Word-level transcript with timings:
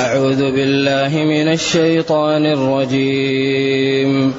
أعوذ 0.00 0.50
بالله 0.52 1.08
من 1.08 1.52
الشيطان 1.52 2.46
الرجيم. 2.46 4.34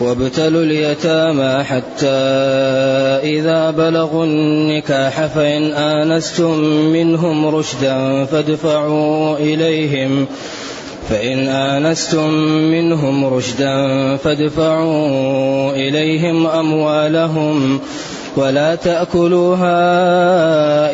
وابتلوا 0.00 0.62
اليتامى 0.62 1.64
حتى 1.64 2.06
إذا 3.22 3.70
بلغوا 3.70 4.24
النكاح 4.24 5.26
فإن 5.26 5.72
آنستم 5.72 6.58
منهم 6.92 7.46
رشدا 7.46 8.24
فادفعوا 8.24 9.36
إليهم. 9.36 10.26
فإن 11.08 11.48
آنستم 11.48 12.30
منهم 12.70 13.24
رشدا 13.24 14.16
فادفعوا 14.16 15.72
إليهم 15.72 16.46
أموالهم. 16.46 17.80
ولا 18.36 18.74
تأكلوها 18.74 19.80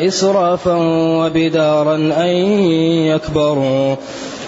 إسرافا 0.07 0.75
وبدارا 1.21 1.95
أن 1.95 2.27
يكبروا. 3.07 3.95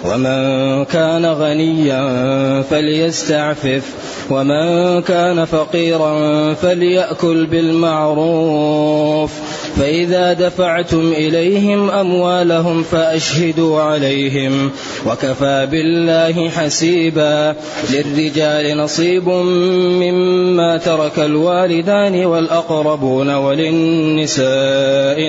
ومن 0.04 0.84
كان 0.84 1.26
غنيا 1.26 2.62
فليستعفف 2.62 3.82
ومن 4.30 5.02
كان 5.02 5.44
فقيرا 5.44 6.54
فليأكل 6.54 7.46
بالمعروف. 7.46 9.30
فإذا 9.76 10.32
دفعتم 10.32 11.12
إليهم 11.12 11.90
أموالهم 11.90 12.82
فأشهدوا 12.82 13.80
عليهم 13.80 14.70
وكفى 15.06 15.68
بالله 15.70 16.48
حسيبا 16.48 17.54
للرجال 17.90 18.78
نصيب 18.78 19.28
مما 19.28 20.76
ترك 20.78 21.18
الوالدان 21.18 22.24
والأقربون 22.24 23.34
وللنساء 23.34 24.50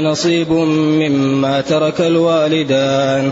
نصيب 0.02 0.52
مما 0.52 1.62
ترك 1.62 2.02
الوالدان 2.02 3.32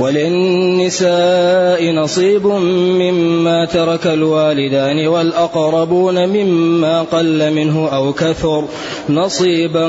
وللنساء 0.00 1.92
نصيب 1.92 2.46
مما 2.46 3.64
ترك 3.64 4.06
الوالدان 4.06 5.06
والأقربون 5.06 6.28
مما 6.28 7.02
قل 7.02 7.52
منه 7.54 7.88
أو 7.88 8.12
كثر 8.12 8.64
نصيبا 9.08 9.88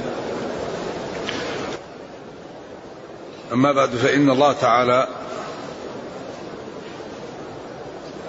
أما 3.53 3.71
بعد 3.71 3.89
فإن 3.89 4.29
الله 4.29 4.53
تعالى 4.53 5.07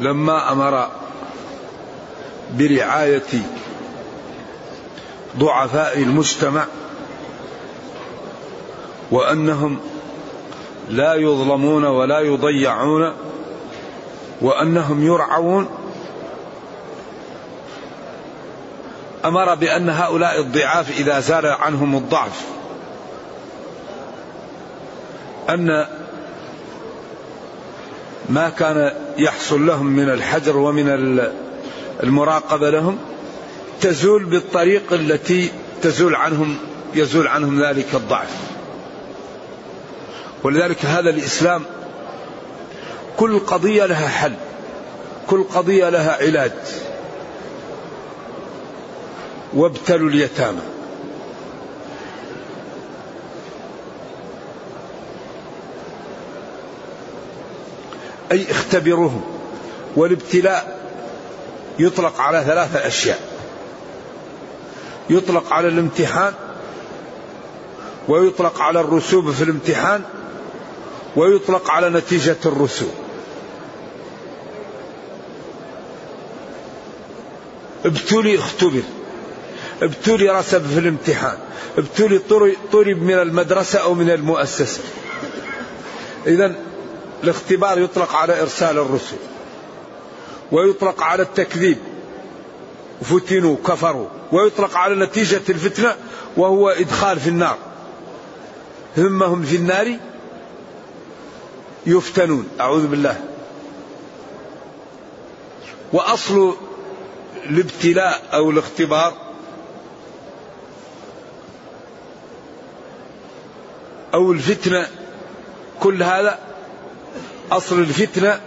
لما 0.01 0.53
أمر 0.53 0.89
برعاية 2.59 3.43
ضعفاء 5.39 5.99
المجتمع 5.99 6.65
وأنهم 9.11 9.81
لا 10.89 11.15
يظلمون 11.15 11.85
ولا 11.85 12.21
يضيعون 12.21 13.15
وأنهم 14.41 15.07
يرعون 15.07 15.69
أمر 19.25 19.55
بأن 19.55 19.89
هؤلاء 19.89 20.41
الضعاف 20.41 20.91
إذا 20.91 21.21
زال 21.21 21.47
عنهم 21.47 21.97
الضعف. 21.97 22.45
أن 25.55 25.87
ما 28.29 28.49
كان 28.49 28.93
يحصل 29.19 29.67
لهم 29.67 29.87
من 29.87 30.11
الحجر 30.11 30.57
ومن 30.57 31.21
المراقبة 32.03 32.71
لهم 32.71 32.99
تزول 33.81 34.25
بالطريق 34.25 34.93
التي 34.93 35.51
تزول 35.83 36.15
عنهم 36.15 36.57
يزول 36.95 37.29
عنهم 37.29 37.65
ذلك 37.65 37.95
الضعف. 37.95 38.31
ولذلك 40.43 40.85
هذا 40.85 41.11
الإسلام 41.11 41.63
كل 43.17 43.39
قضية 43.39 43.87
لها 43.87 44.09
حل 44.09 44.35
كل 45.27 45.45
قضية 45.45 45.89
لها 45.89 46.17
علاج. 46.17 46.53
وابتلوا 49.55 50.09
اليتامى. 50.09 50.72
أي 58.33 58.51
اختبروهم 58.51 59.23
والابتلاء 59.97 60.81
يطلق 61.79 62.21
على 62.21 62.45
ثلاثة 62.45 62.87
أشياء. 62.87 63.21
يطلق 65.11 65.53
على 65.53 65.69
الامتحان 65.69 66.35
ويطلق 68.09 68.61
على 68.63 68.81
الرسوب 68.81 69.31
في 69.31 69.45
الامتحان 69.45 70.03
ويطلق 71.17 71.71
على 71.71 71.91
نتيجة 71.91 72.37
الرسوب. 72.47 72.95
ابتلي 77.85 78.39
اختبر 78.39 78.83
ابتلي 79.83 80.29
رسب 80.29 80.67
في 80.67 80.79
الامتحان 80.79 81.39
ابتلي 81.79 82.21
طرب 82.73 83.03
من 83.03 83.15
المدرسة 83.15 83.79
أو 83.79 83.95
من 83.95 84.11
المؤسسة. 84.11 84.81
إذا 86.27 86.55
الاختبار 87.23 87.79
يطلق 87.79 88.15
على 88.15 88.41
إرسال 88.41 88.79
الرسل 88.79 89.17
ويطلق 90.53 91.03
على 91.03 91.23
التكذيب. 91.23 91.79
فتنوا 93.03 93.57
كفروا. 93.67 94.09
ويطلق 94.33 94.77
على 94.77 95.07
نتيجة 95.07 95.43
الفتنة 95.49 95.97
وهو 96.37 96.69
إدخال 96.69 97.21
في 97.21 97.29
النار. 97.29 97.59
ثم 98.97 99.23
هم 99.23 99.43
في 99.43 99.57
النار 99.57 99.97
يفتنون. 101.87 102.49
أعوذ 102.61 102.87
بالله. 102.87 103.21
وأصل 105.93 106.57
الابتلاء 107.47 108.23
أو 108.33 108.51
الاختبار 108.51 109.15
أو 114.15 114.33
الفتنة 114.33 114.87
كل 115.81 116.03
هذا 116.03 116.39
أصل 117.57 117.79
الفتنة 117.79 118.41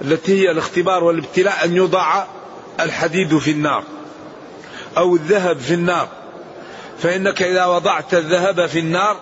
التي 0.00 0.42
هي 0.42 0.50
الاختبار 0.50 1.04
والابتلاء 1.04 1.64
أن 1.64 1.76
يوضع 1.76 2.24
الحديد 2.80 3.38
في 3.38 3.50
النار 3.50 3.84
أو 4.96 5.14
الذهب 5.14 5.58
في 5.58 5.74
النار. 5.74 6.08
فإنك 6.98 7.42
إذا 7.42 7.64
وضعت 7.64 8.14
الذهب 8.14 8.66
في 8.66 8.78
النار 8.78 9.16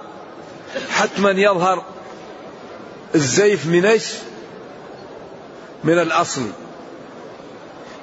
حتما 0.90 1.30
يظهر 1.30 1.84
الزيف 3.14 3.66
من 3.66 3.86
إيش؟ 3.86 4.12
من 5.84 5.98
الأصل. 5.98 6.42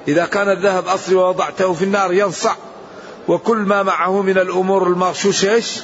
إذا 0.07 0.25
كان 0.25 0.49
الذهب 0.49 0.87
أصلي 0.87 1.15
ووضعته 1.15 1.73
في 1.73 1.83
النار 1.83 2.13
ينصع 2.13 2.55
وكل 3.27 3.57
ما 3.57 3.83
معه 3.83 4.21
من 4.21 4.37
الأمور 4.37 4.87
المغشوشة 4.87 5.53
إيش؟ 5.53 5.79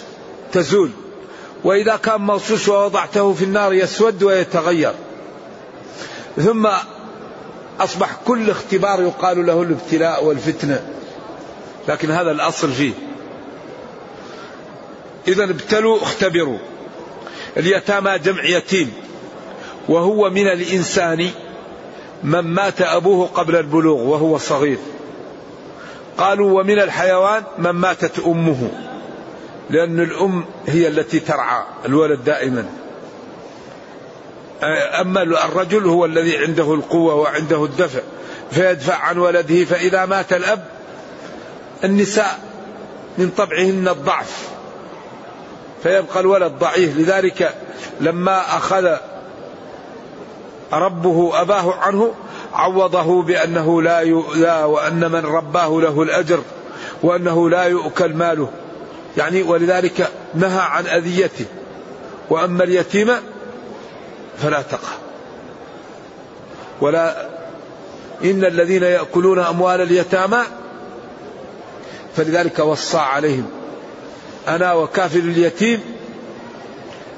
تزول. 0.51 0.91
وإذا 1.63 1.95
كان 1.95 2.21
مغشوش 2.21 2.67
ووضعته 2.67 3.33
في 3.33 3.43
النار 3.43 3.73
يسود 3.73 4.23
ويتغير. 4.23 4.93
ثم 6.37 6.69
أصبح 7.79 8.15
كل 8.25 8.49
اختبار 8.49 9.01
يقال 9.01 9.45
له 9.45 9.61
الابتلاء 9.61 10.25
والفتنة. 10.25 10.85
لكن 11.87 12.11
هذا 12.11 12.31
الأصل 12.31 12.71
فيه. 12.71 12.93
إذا 15.27 15.43
ابتلوا 15.43 15.97
اختبروا. 16.01 16.57
اليتامى 17.57 18.19
جمع 18.19 18.43
يتيم. 18.43 18.93
وهو 19.89 20.29
من 20.29 20.47
الإنسان 20.47 21.29
من 22.23 22.39
مات 22.39 22.81
أبوه 22.81 23.27
قبل 23.27 23.55
البلوغ 23.55 24.01
وهو 24.01 24.37
صغير. 24.37 24.77
قالوا 26.17 26.61
ومن 26.61 26.79
الحيوان 26.79 27.43
من 27.57 27.71
ماتت 27.71 28.19
أمه. 28.19 28.90
لأن 29.71 29.99
الأم 29.99 30.45
هي 30.67 30.87
التي 30.87 31.19
ترعى 31.19 31.63
الولد 31.85 32.23
دائما. 32.23 32.65
أما 35.01 35.21
الرجل 35.21 35.85
هو 35.85 36.05
الذي 36.05 36.37
عنده 36.37 36.73
القوة 36.73 37.15
وعنده 37.15 37.65
الدفع 37.65 37.99
فيدفع 38.51 38.95
عن 38.95 39.17
ولده 39.17 39.65
فإذا 39.65 40.05
مات 40.05 40.33
الأب 40.33 40.65
النساء 41.83 42.39
من 43.17 43.29
طبعهن 43.29 43.87
الضعف 43.87 44.49
فيبقى 45.83 46.19
الولد 46.19 46.51
ضعيف. 46.59 46.97
لذلك 46.97 47.53
لما 48.01 48.57
أخذ 48.57 48.95
ربه 50.73 51.41
أباه 51.41 51.73
عنه 51.75 52.13
عوضه 52.53 53.21
بأنه 53.23 53.81
لا, 53.81 54.03
لا 54.35 54.65
وأن 54.65 55.11
من 55.11 55.25
رباه 55.25 55.81
له 55.81 56.01
الأجر 56.01 56.41
وأنه 57.03 57.49
لا 57.49 57.63
يؤكل 57.63 58.13
ماله. 58.13 58.49
يعني 59.17 59.43
ولذلك 59.43 60.11
نهى 60.33 60.59
عن 60.59 60.87
أذيته. 60.87 61.45
وأما 62.29 62.63
اليتيم 62.63 63.11
فلا 64.37 64.61
تقهر. 64.61 64.97
ولا 66.81 67.29
إن 68.23 68.45
الذين 68.45 68.83
يأكلون 68.83 69.39
أموال 69.39 69.81
اليتامى 69.81 70.43
فلذلك 72.15 72.59
وصى 72.59 72.97
عليهم. 72.97 73.45
أنا 74.47 74.73
وكافل 74.73 75.19
اليتيم 75.19 75.79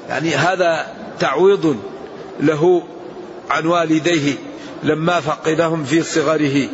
يعني 0.08 0.34
هذا 0.34 0.86
تعويض 1.20 1.76
له 2.40 2.82
عن 3.50 3.66
والديه 3.66 4.34
لما 4.82 5.20
فقدهم 5.20 5.84
في 5.84 6.02
صغره. 6.02 6.68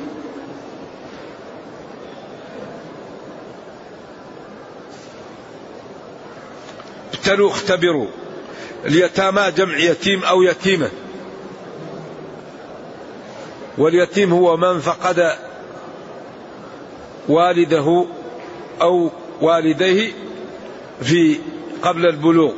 ابتلوا 7.21 7.51
اختبروا 7.51 8.07
اليتامى 8.85 9.51
جمع 9.57 9.77
يتيم 9.77 10.25
أو 10.25 10.43
يتيمة 10.43 10.91
واليتيم 13.79 14.33
هو 14.33 14.57
من 14.57 14.81
فقد 14.81 15.33
والده 17.29 18.07
أو 18.83 19.11
والديه 19.41 20.13
في 21.03 21.39
قبل 21.83 22.07
البلوغ 22.07 22.53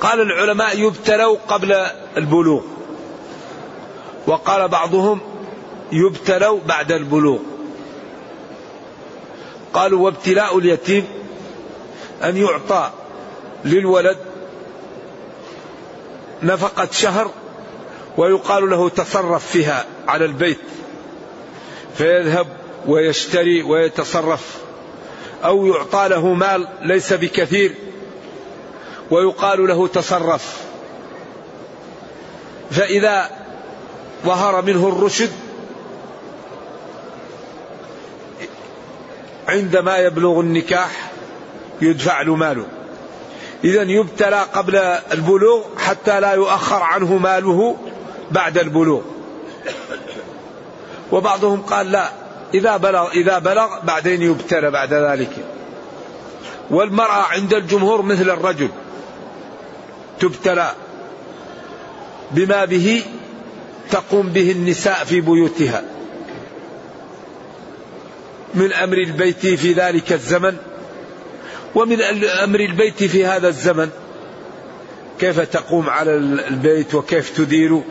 قال 0.00 0.20
العلماء 0.20 0.80
يبتلوا 0.80 1.36
قبل 1.48 1.72
البلوغ 2.16 2.62
وقال 4.26 4.68
بعضهم 4.68 5.20
يبتلوا 5.92 6.60
بعد 6.66 6.92
البلوغ 6.92 7.38
قالوا 9.72 10.04
وابتلاء 10.04 10.58
اليتيم 10.58 11.06
أن 12.24 12.36
يعطى 12.36 12.90
للولد 13.64 14.18
نفقة 16.42 16.88
شهر 16.92 17.30
ويقال 18.16 18.70
له 18.70 18.88
تصرف 18.88 19.46
فيها 19.46 19.86
على 20.08 20.24
البيت 20.24 20.58
فيذهب 21.94 22.46
ويشتري 22.86 23.62
ويتصرف 23.62 24.58
أو 25.44 25.66
يعطى 25.66 26.08
له 26.08 26.34
مال 26.34 26.68
ليس 26.82 27.12
بكثير 27.12 27.74
ويقال 29.10 29.66
له 29.66 29.86
تصرف 29.86 30.62
فإذا 32.70 33.30
ظهر 34.24 34.62
منه 34.62 34.88
الرشد 34.88 35.32
عندما 39.48 39.98
يبلغ 39.98 40.40
النكاح 40.40 41.10
يدفع 41.80 42.22
له 42.22 42.36
ماله. 42.36 42.66
إذا 43.64 43.82
يبتلى 43.82 44.42
قبل 44.54 44.76
البلوغ 45.12 45.62
حتى 45.78 46.20
لا 46.20 46.32
يؤخر 46.32 46.82
عنه 46.82 47.16
ماله 47.16 47.76
بعد 48.30 48.58
البلوغ. 48.58 49.02
وبعضهم 51.12 51.62
قال 51.62 51.92
لا 51.92 52.08
إذا 52.54 52.76
بلغ 52.76 53.10
إذا 53.10 53.38
بلغ 53.38 53.80
بعدين 53.84 54.22
يبتلى 54.22 54.70
بعد 54.70 54.92
ذلك. 54.92 55.32
والمرأة 56.70 57.22
عند 57.22 57.54
الجمهور 57.54 58.02
مثل 58.02 58.30
الرجل 58.30 58.68
تبتلى 60.20 60.72
بما 62.30 62.64
به 62.64 63.02
تقوم 63.90 64.28
به 64.28 64.52
النساء 64.52 65.04
في 65.04 65.20
بيوتها. 65.20 65.97
من 68.54 68.72
أمر 68.72 68.98
البيت 68.98 69.46
في 69.46 69.72
ذلك 69.72 70.12
الزمن 70.12 70.56
ومن 71.74 72.02
أمر 72.44 72.60
البيت 72.60 73.04
في 73.04 73.26
هذا 73.26 73.48
الزمن. 73.48 73.90
كيف 75.20 75.40
تقوم 75.40 75.90
على 75.90 76.16
البيت 76.16 76.94
وكيف 76.94 77.36
تدير 77.36 77.82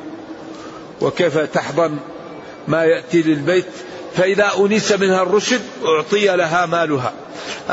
وكيف 1.02 1.38
تحضن 1.38 1.98
ما 2.68 2.84
يأتي 2.84 3.22
للبيت. 3.22 3.66
فإذا 4.16 4.52
أنيس 4.60 4.92
منها 4.92 5.24
الرشد 5.24 5.62
أعطي 5.86 6.26
لها 6.26 6.66
مالها. 6.66 7.14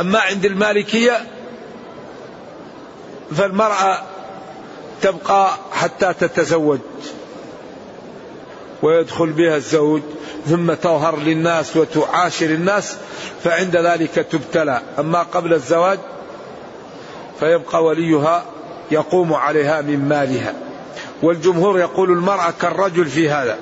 أما 0.00 0.18
عند 0.18 0.44
المالكية 0.44 1.26
فالمرأة 3.36 4.02
تبقى 5.02 5.58
حتى 5.72 6.14
تتزوج. 6.20 6.78
ويدخل 8.84 9.32
بها 9.32 9.56
الزوج 9.56 10.02
ثم 10.46 10.72
تظهر 10.74 11.18
للناس 11.18 11.76
وتعاشر 11.76 12.46
الناس 12.46 12.96
فعند 13.44 13.76
ذلك 13.76 14.14
تبتلى. 14.14 14.82
أما 14.98 15.22
قبل 15.22 15.52
الزواج 15.52 15.98
فيبقى 17.40 17.84
وليها 17.84 18.44
يقوم 18.90 19.34
عليها 19.34 19.80
من 19.80 20.08
مالها. 20.08 20.54
والجمهور 21.22 21.78
يقول 21.78 22.10
المرأة 22.10 22.52
كالرجل 22.60 23.06
في 23.06 23.30
هذا. 23.30 23.58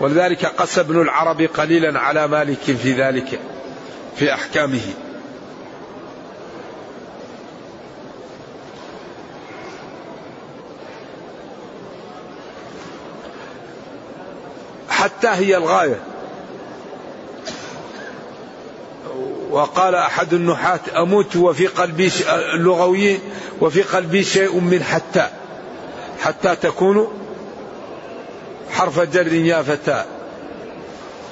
ولذلك 0.00 0.46
قس 0.46 0.78
ابن 0.78 1.00
العربي 1.00 1.46
قليلا 1.46 2.00
على 2.00 2.28
مالك 2.28 2.58
في 2.58 2.92
ذلك 2.92 3.38
في 4.16 4.34
أحكامه. 4.34 4.82
حتى 15.04 15.28
هي 15.28 15.56
الغاية. 15.56 16.00
وقال 19.50 19.94
أحد 19.94 20.32
النحاة 20.32 20.80
أموت 20.96 21.36
وفي 21.36 21.66
قلبي 21.66 22.10
اللغوي 22.54 23.18
وفي 23.60 23.82
قلبي 23.82 24.24
شيء 24.24 24.60
من 24.60 24.82
حتى. 24.82 25.28
حتى 26.20 26.56
تكون 26.56 27.08
حرف 28.70 29.00
جر 29.00 29.32
يا 29.32 29.62
فتى. 29.62 30.04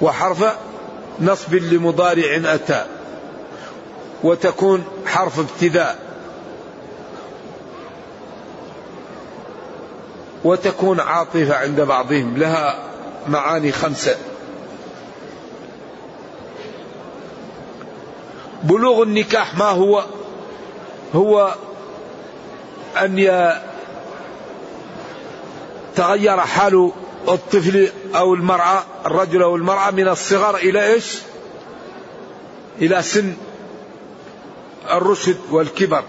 وحرف 0.00 0.44
نصب 1.20 1.54
لمضارع 1.54 2.54
أتى. 2.54 2.86
وتكون 4.22 4.84
حرف 5.06 5.38
ابتداء. 5.38 5.98
وتكون 10.44 11.00
عاطفة 11.00 11.55
عند 11.55 11.81
بعضهم. 11.81 12.36
لها 12.36 12.92
معاني 13.29 13.72
خمسة. 13.72 14.17
بلوغ 18.62 19.02
النكاح 19.02 19.55
ما 19.55 19.64
هو؟ 19.64 20.05
هو 21.14 21.55
أن 22.96 23.52
تغير 25.96 26.41
حال 26.41 26.93
الطفل 27.29 27.88
أو 28.14 28.34
المرأة 28.34 28.84
الرجل 29.06 29.43
أو 29.43 29.56
المرأة 29.56 29.91
من 29.91 30.08
الصغر 30.08 30.56
إلى 30.56 30.93
إيش؟ 30.93 31.19
إلى 32.79 33.02
سن 33.02 33.34
الرشد 34.91 35.36
والكبر. 35.50 36.05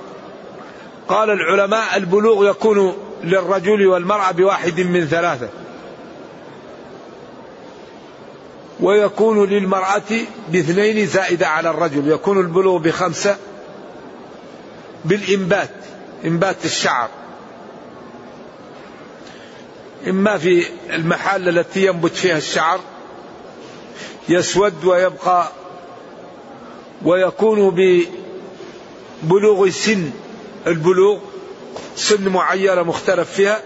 قال 1.07 1.29
العلماء 1.29 1.97
البلوغ 1.97 2.49
يكون 2.49 2.97
للرجل 3.23 3.87
والمرأة 3.87 4.31
بواحد 4.31 4.81
من 4.81 5.05
ثلاثة. 5.05 5.49
ويكون 8.79 9.49
للمرأة 9.49 10.01
باثنين 10.49 11.07
زائدة 11.07 11.47
على 11.47 11.69
الرجل 11.69 12.11
يكون 12.11 12.39
البلوغ 12.39 12.77
بخمسة 12.77 13.37
بالإنبات 15.05 15.69
إنبات 16.25 16.65
الشعر. 16.65 17.09
إما 20.07 20.37
في 20.37 20.65
المحال 20.89 21.49
التي 21.59 21.85
ينبت 21.85 22.15
فيها 22.15 22.37
الشعر 22.37 22.79
يسود 24.29 24.85
ويبقى 24.85 25.51
ويكون 27.05 27.75
ببلوغ 29.23 29.69
سن 29.69 30.11
البلوغ 30.67 31.19
سن 31.95 32.29
معينة 32.29 32.83
مختلف 32.83 33.31
فيها 33.31 33.61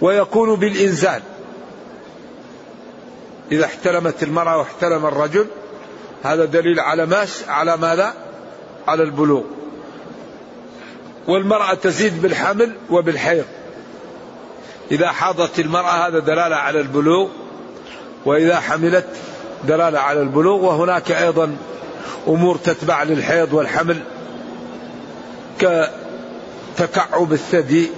ويكون 0.00 0.54
بالإنزال. 0.54 1.22
إذا 3.52 3.64
احترمت 3.64 4.22
المرأة 4.22 4.58
واحترم 4.58 5.06
الرجل 5.06 5.46
هذا 6.22 6.44
دليل 6.44 6.80
على 6.80 7.06
ماش 7.06 7.30
على 7.48 7.76
ماذا؟ 7.76 8.14
على 8.86 9.02
البلوغ. 9.02 9.42
والمرأة 11.28 11.74
تزيد 11.74 12.22
بالحمل 12.22 12.72
وبالحيض. 12.90 13.44
إذا 14.90 15.08
حاضت 15.08 15.58
المرأة 15.58 16.06
هذا 16.06 16.18
دلالة 16.18 16.56
على 16.56 16.80
البلوغ 16.80 17.28
وإذا 18.24 18.60
حملت 18.60 19.06
دلالة 19.64 19.98
على 19.98 20.20
البلوغ 20.22 20.64
وهناك 20.64 21.10
أيضا 21.12 21.56
أمور 22.28 22.56
تتبع 22.56 23.02
للحيض 23.02 23.52
والحمل 23.52 24.02
كتكعب 25.58 27.32
الثدي 27.32 27.90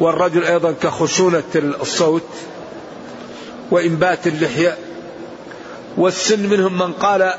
والرجل 0.00 0.44
أيضا 0.44 0.74
كخشونة 0.82 1.42
الصوت. 1.54 2.28
وإنبات 3.70 4.26
اللحية 4.26 4.76
والسن 5.96 6.48
منهم 6.48 6.78
من 6.78 6.92
قال 6.92 7.34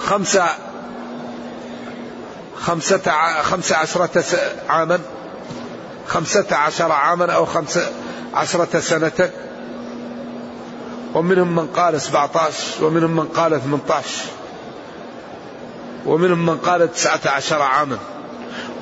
خمسة 0.00 0.48
خمسة, 2.56 3.00
خمسة 3.42 3.76
عشرة 3.76 4.24
عاما 4.68 5.00
خمسة 6.06 6.56
عشر 6.56 6.92
عاما 6.92 7.32
أو 7.32 7.44
خمسة 7.44 7.90
عشرة 8.34 8.80
سنة. 8.80 9.30
ومنهم 11.14 11.54
من 11.56 11.66
قال 11.66 12.00
17 12.00 12.84
ومنهم 12.84 13.16
من 13.16 13.24
قال 13.26 13.60
18 13.60 14.08
ومنهم 16.06 16.46
من 16.46 16.56
قال 16.56 16.92
19 16.92 17.62
عاما. 17.62 17.98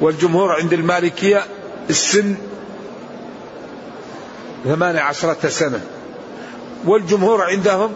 والجمهور 0.00 0.52
عند 0.52 0.72
المالكية 0.72 1.46
السن 1.90 2.36
ثمان 4.64 4.96
عشرة 4.96 5.48
سنة. 5.48 5.80
والجمهور 6.84 7.42
عندهم 7.42 7.92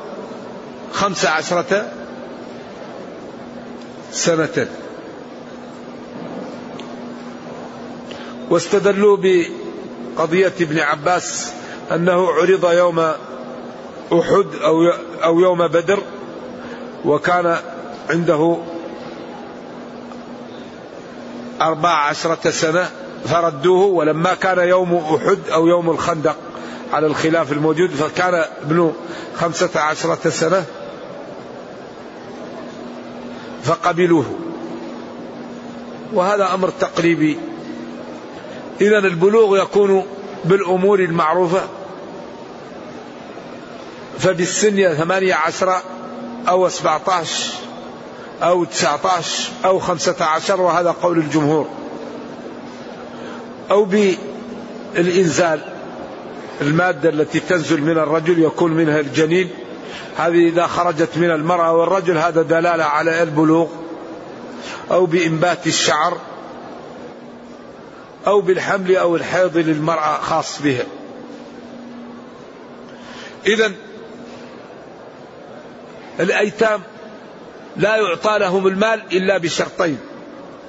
خمس 0.92 1.25
عشرة 1.25 1.92
سنة. 4.12 4.68
واستدلوا 8.50 9.16
بقضية 9.23 10.52
ابن 10.61 10.78
عباس 10.78 11.52
أنه 11.92 12.30
عرض 12.32 12.73
يوم 12.73 12.99
أحد 14.12 14.46
أو 14.62 14.88
أو 15.25 15.40
يوم 15.40 15.68
بدر 15.68 16.02
وكان 17.04 17.56
عنده 18.11 18.58
أربع 21.62 21.88
عشرة 21.88 22.50
سنة 22.50 22.90
فردوه 23.25 23.85
ولما 23.85 24.35
كان 24.35 24.68
يوم 24.68 24.94
أحد 24.94 25.38
أو 25.52 25.66
يوم 25.66 25.90
الخندق. 25.90 26.37
على 26.93 27.07
الخلاف 27.07 27.52
الموجود 27.52 27.90
فكان 27.90 28.45
ابنه 28.62 28.93
خمسة 29.37 29.81
عشرة 29.81 30.31
سنة 30.31 30.64
فقبلوه. 33.62 34.25
وهذا 36.12 36.55
أمر 36.55 36.71
تقريبي. 36.71 37.38
إذا 38.81 38.99
البلوغ 38.99 39.62
يكون 39.62 40.07
بالأمور 40.45 41.00
المعروفة. 41.00 41.62
فبالسن 44.19 44.95
ثمانية 44.95 45.35
عشر 45.35 45.76
أو 46.49 46.69
سبعة 46.69 47.25
أو 48.43 48.64
تسعة 48.64 49.21
أو 49.64 49.78
خمسة 49.78 50.25
عشر 50.25 50.61
وهذا 50.61 50.90
قول 50.90 51.19
الجمهور. 51.19 51.69
أو 53.71 53.85
بالإنزال. 53.85 55.75
المادة 56.60 57.08
التي 57.08 57.40
تنزل 57.40 57.82
من 57.82 57.98
الرجل 57.98 58.42
يكون 58.42 58.72
منها 58.72 59.00
الجنين. 59.00 59.50
هذه 60.16 60.48
إذا 60.48 60.66
خرجت 60.66 61.16
من 61.16 61.30
المرأة 61.30 61.72
والرجل 61.72 62.18
هذا 62.18 62.42
دلالة 62.42 62.84
على 62.84 63.22
البلوغ 63.22 63.68
أو 64.90 65.06
بإنبات 65.06 65.66
الشعر 65.66 66.18
أو 68.26 68.40
بالحمل 68.40 68.96
أو 68.96 69.16
الحيض 69.16 69.56
للمرأة 69.56 70.18
خاص 70.20 70.62
بها. 70.62 70.84
إذا 73.46 73.72
الأيتام 76.20 76.80
لا 77.76 77.96
يعطى 77.96 78.38
لهم 78.38 78.66
المال 78.66 79.02
إلا 79.12 79.38
بشرطين 79.38 79.98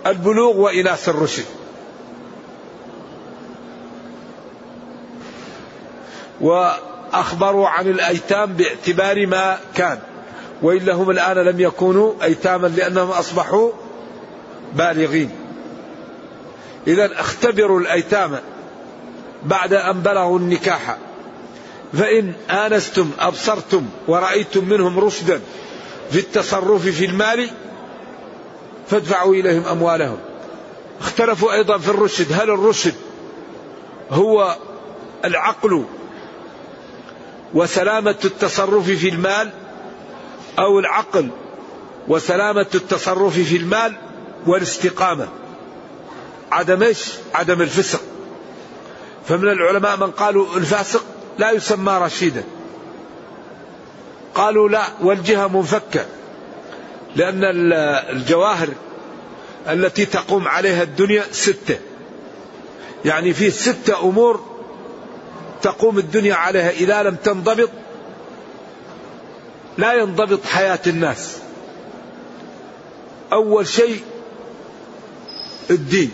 البلوغ 0.05 0.57
وإناث 0.57 1.09
الرشد. 1.09 1.45
وأخبروا 6.41 7.67
عن 7.67 7.87
الأيتام 7.87 8.53
باعتبار 8.53 9.27
ما 9.27 9.57
كان. 9.75 9.99
وإلا 10.61 10.93
هم 10.93 11.09
الآن 11.09 11.37
لم 11.37 11.59
يكونوا 11.59 12.13
أيتاما 12.23 12.67
لأنهم 12.67 13.09
أصبحوا 13.09 13.71
بالغين. 14.73 15.31
إذا 16.87 17.19
اختبروا 17.19 17.79
الأيتام 17.79 18.39
بعد 19.43 19.73
أن 19.73 20.01
بلغوا 20.01 20.39
النكاح. 20.39 20.97
فإن 21.93 22.33
آنستم 22.49 23.11
أبصرتم 23.19 23.85
ورأيتم 24.07 24.69
منهم 24.69 24.99
رشدا 24.99 25.41
في 26.11 26.19
التصرف 26.19 26.87
في 26.87 27.05
المال 27.05 27.49
فادفعوا 28.87 29.33
إليهم 29.33 29.65
أموالهم. 29.65 30.17
اختلفوا 31.01 31.53
أيضا 31.53 31.77
في 31.77 31.89
الرشد. 31.89 32.33
هل 32.33 32.49
الرشد 32.49 32.95
هو 34.11 34.55
العقل 35.25 35.85
وسلامة 37.53 38.15
التصرف 38.25 38.89
في 38.89 39.09
المال 39.09 39.51
أو 40.59 40.79
العقل 40.79 41.29
وسلامة 42.07 42.65
التصرف 42.75 43.39
في 43.39 43.57
المال 43.57 43.95
والاستقامة. 44.47 45.27
عدم 46.51 46.83
إيش؟ 46.83 47.13
عدم 47.33 47.61
الفسق. 47.61 48.01
فمن 49.27 49.51
العلماء 49.51 49.97
من 49.97 50.11
قالوا 50.11 50.57
الفاسق 50.57 51.03
لا 51.37 51.51
يسمى 51.51 51.99
رشيدا. 52.01 52.43
قالوا 54.35 54.69
لا 54.69 54.83
والجهة 55.01 55.47
منفكة 55.47 56.05
لأن 57.15 57.39
الجواهر 58.09 58.69
التي 59.69 60.05
تقوم 60.05 60.47
عليها 60.47 60.83
الدنيا 60.83 61.23
ستة. 61.31 61.79
يعني 63.05 63.33
في 63.33 63.51
ستة 63.51 63.99
أمور 63.99 64.56
تقوم 65.61 65.97
الدنيا 65.97 66.35
عليها 66.35 66.69
إذا 66.69 67.03
لم 67.03 67.15
تنضبط 67.15 67.69
لا 69.77 69.93
ينضبط 69.93 70.45
حياة 70.45 70.79
الناس. 70.87 71.37
أول 73.33 73.67
شيء 73.67 74.01
الدين. 75.69 76.11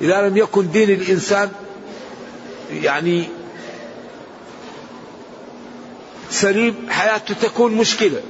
إذا 0.00 0.28
لم 0.28 0.36
يكن 0.36 0.70
دين 0.70 0.90
الإنسان 0.90 1.50
يعني 2.72 3.28
سليم 6.30 6.86
حياته 6.90 7.34
تكون 7.34 7.74
مشكلة 7.74 8.22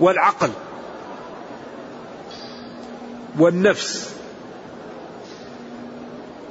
والعقل 0.00 0.50
والنفس. 3.38 4.13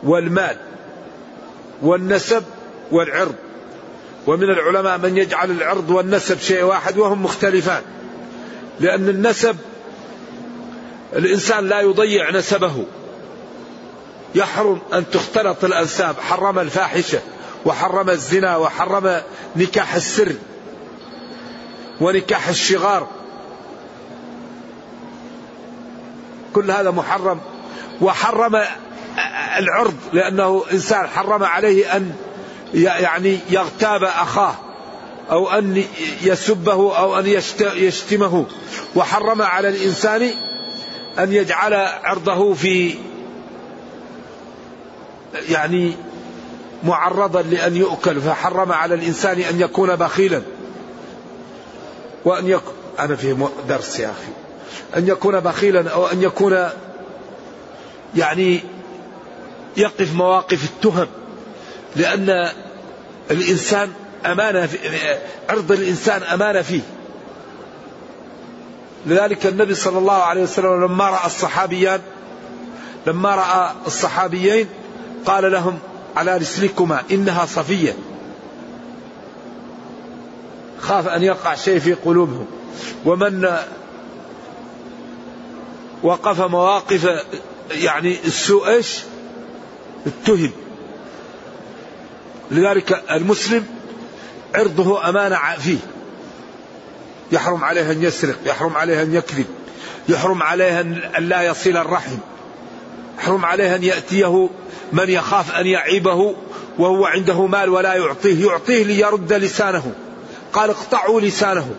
والمال 0.03 0.57
والنسب 1.81 2.43
والعرض. 2.91 3.35
ومن 4.27 4.43
العلماء 4.43 4.97
من 4.97 5.17
يجعل 5.17 5.51
العرض 5.51 5.89
والنسب 5.89 6.39
شيء 6.39 6.63
واحد 6.63 6.97
وهم 6.97 7.23
مختلفان. 7.23 7.81
لأن 8.79 9.09
النسب 9.09 9.57
الإنسان 11.15 11.67
لا 11.67 11.81
يضيع 11.81 12.31
نسبه. 12.31 12.85
يحرم 14.35 14.79
أن 14.93 15.03
تختلط 15.11 15.63
الأنساب. 15.63 16.15
حرم 16.19 16.59
الفاحشة 16.59 17.19
وحرم 17.65 18.09
الزنا 18.09 18.57
وحرم 18.57 19.21
نكاح 19.55 19.95
السر 19.95 20.31
ونكاح 22.01 22.47
الشغار. 22.47 23.07
كل 26.53 26.71
هذا 26.71 26.91
محرم. 26.91 27.39
وحرم 28.01 28.63
العرض 29.57 29.93
لأنه 30.13 30.63
إنسان 30.71 31.07
حرم 31.07 31.43
عليه 31.43 31.95
أن 31.95 32.15
يعني 32.73 33.39
يغتاب 33.49 34.03
أخاه 34.03 34.55
أو 35.31 35.49
أن 35.49 35.83
يسبه 36.21 36.97
أو 36.97 37.19
أن 37.19 37.41
يشتمه. 37.59 38.45
وحرم 38.95 39.41
على 39.41 39.69
الإنسان 39.69 40.29
أن 41.19 41.33
يجعل 41.33 41.73
عرضه 42.03 42.53
في 42.53 42.95
يعني 45.49 45.95
معرضا 46.83 47.41
لأن 47.41 47.75
يؤكل. 47.75 48.21
فحرم 48.21 48.71
على 48.71 48.95
الإنسان 48.95 49.39
أن 49.39 49.61
يكون 49.61 49.95
بخيلا. 49.95 50.41
وأن 52.25 52.47
يكون 52.47 52.73
أنا 52.99 53.15
في 53.15 53.47
درس 53.69 53.99
يا 53.99 54.07
أخي. 54.11 54.31
أن 54.97 55.07
يكون 55.07 55.39
بخيلا 55.39 55.89
أو 55.89 56.07
أن 56.07 56.23
يكون 56.23 56.69
يعني 58.15 58.63
يقف 59.77 60.13
مواقف 60.13 60.63
التهم 60.63 61.07
لأن 61.95 62.49
الإنسان 63.31 63.91
أمانة 64.25 64.69
عرض 65.49 65.71
الإنسان 65.71 66.23
أمانة 66.23 66.61
فيه. 66.61 66.81
لذلك 69.05 69.45
النبي 69.45 69.75
صلى 69.75 69.97
الله 69.97 70.13
عليه 70.13 70.43
وسلم 70.43 70.83
لما 70.83 71.09
رأى 71.09 71.25
الصحابيان 71.25 72.01
لما 73.07 73.35
رأى 73.35 73.71
الصحابيين 73.87 74.67
قال 75.25 75.51
لهم 75.51 75.79
على 76.15 76.37
رسلكما 76.37 77.03
إنها 77.11 77.45
صفية. 77.45 77.95
خاف 80.79 81.07
أن 81.07 81.23
يقع 81.23 81.55
شيء 81.55 81.79
في 81.79 81.93
قلوبهم. 81.93 82.45
ومن 83.05 83.57
وقف 86.03 86.41
مواقف 86.41 87.07
يعني 87.71 88.17
السوء 88.25 88.67
إيش؟ 88.67 88.99
اتهم. 90.07 90.51
لذلك 92.51 93.03
المسلم 93.11 93.65
عرضه 94.55 95.09
أمانة 95.09 95.37
فيه. 95.59 95.77
يحرم 97.31 97.63
عليه 97.63 97.91
أن 97.91 98.03
يسرق 98.03 98.35
يحرم 98.45 98.77
عليه 98.77 99.01
أن 99.01 99.15
يكذب 99.15 99.45
يحرم 100.09 100.43
عليه 100.43 100.81
أن 101.17 101.23
لا 101.29 101.41
يصل 101.41 101.77
الرحم 101.77 102.17
يحرم 103.19 103.45
عليه 103.45 103.75
أن 103.75 103.83
يأتيه 103.83 104.49
من 104.93 105.09
يخاف 105.09 105.55
أن 105.55 105.67
يعيبه 105.67 106.35
وهو 106.77 107.05
عنده 107.05 107.45
مال 107.45 107.69
ولا 107.69 107.93
يعطيه 107.93 108.45
يعطيه 108.45 108.83
ليرد 108.83 109.33
لسانه. 109.33 109.91
قال 110.53 110.69
اقطعوا 110.69 111.21
لسانه. 111.21 111.75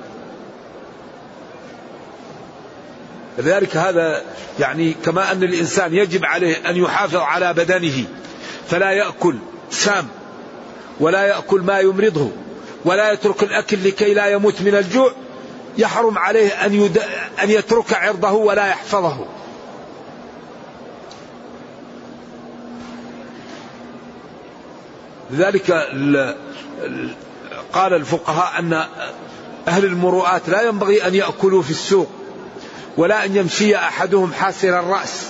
لذلك 3.39 3.77
هذا 3.77 4.23
يعني 4.61 4.95
كما 5.05 5.33
أن 5.33 5.43
الإنسان 5.43 5.95
يجب 5.95 6.25
عليه 6.25 6.71
أن 6.71 6.77
يحافظ 6.77 7.17
على 7.17 7.55
بدنه 7.55 8.05
فلا 8.69 8.91
يأكل 8.91 9.37
سام 9.71 10.09
ولا 11.01 11.27
يأكل 11.27 11.61
ما 11.61 11.81
يمرضه 11.81 12.31
ولا 12.85 13.13
يترك 13.13 13.43
الأكل 13.43 13.89
لكي 13.89 14.15
لا 14.15 14.27
يموت 14.27 14.63
من 14.63 14.75
الجوع 14.75 15.13
يحرم 15.79 16.19
عليه 16.19 16.49
أن, 16.49 16.75
يد... 16.75 16.99
أن 17.43 17.51
يترك 17.51 17.95
عرضه 17.95 18.33
ولا 18.33 18.67
يحفظه. 18.67 19.27
لذلك 25.31 25.71
قال 27.73 27.95
الفقهاء 27.95 28.59
أن 28.59 28.85
أهل 29.69 29.85
المروءات 29.85 30.49
لا 30.49 30.63
ينبغي 30.63 31.07
أن 31.07 31.15
يأكلوا 31.15 31.63
في 31.63 31.71
السوق. 31.71 32.09
ولا 32.97 33.25
أن 33.25 33.37
يمشي 33.37 33.77
أحدهم 33.77 34.33
حاسر 34.33 34.81
الرأس. 34.81 35.27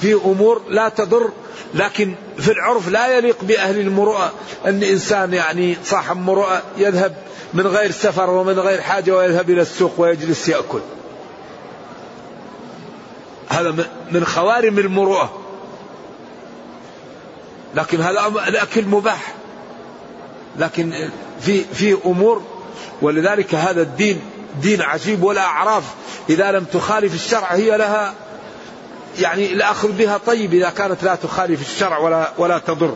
في 0.00 0.14
أمور 0.14 0.62
لا 0.68 0.88
تضر 0.88 1.30
لكن 1.74 2.14
في 2.38 2.52
العرف 2.52 2.88
لا 2.88 3.16
يليق 3.16 3.36
بأهل 3.42 3.78
المروءة 3.80 4.32
أن 4.66 4.82
إنسان 4.82 5.34
يعني 5.34 5.76
صاحب 5.84 6.16
مروءة 6.16 6.62
يذهب 6.78 7.14
من 7.54 7.66
غير 7.66 7.90
سفر 7.90 8.30
ومن 8.30 8.58
غير 8.58 8.80
حاجة 8.80 9.16
ويذهب 9.16 9.50
إلى 9.50 9.62
السوق 9.62 9.92
ويجلس 9.98 10.48
يأكل. 10.48 10.80
هذا 13.48 13.74
من 14.12 14.24
خوارم 14.24 14.78
المروءة 14.78 15.40
لكن 17.74 18.00
هذا 18.00 18.26
الأكل 18.48 18.84
مباح. 18.84 19.34
لكن 20.58 21.08
في 21.40 21.64
في 21.64 21.96
أمور 22.06 22.42
ولذلك 23.02 23.54
هذا 23.54 23.82
الدين 23.82 24.20
دين 24.62 24.82
عجيب 24.82 25.22
والأعراف 25.22 25.84
إذا 26.30 26.52
لم 26.52 26.64
تخالف 26.64 27.14
الشرع 27.14 27.52
هي 27.52 27.76
لها 27.76 28.14
يعني 29.18 29.52
الأخذ 29.52 29.92
بها 29.92 30.18
طيب 30.18 30.54
إذا 30.54 30.70
كانت 30.70 31.02
لا 31.02 31.14
تخالف 31.14 31.60
الشرع 31.60 31.98
ولا 31.98 32.32
ولا 32.38 32.58
تضر. 32.58 32.94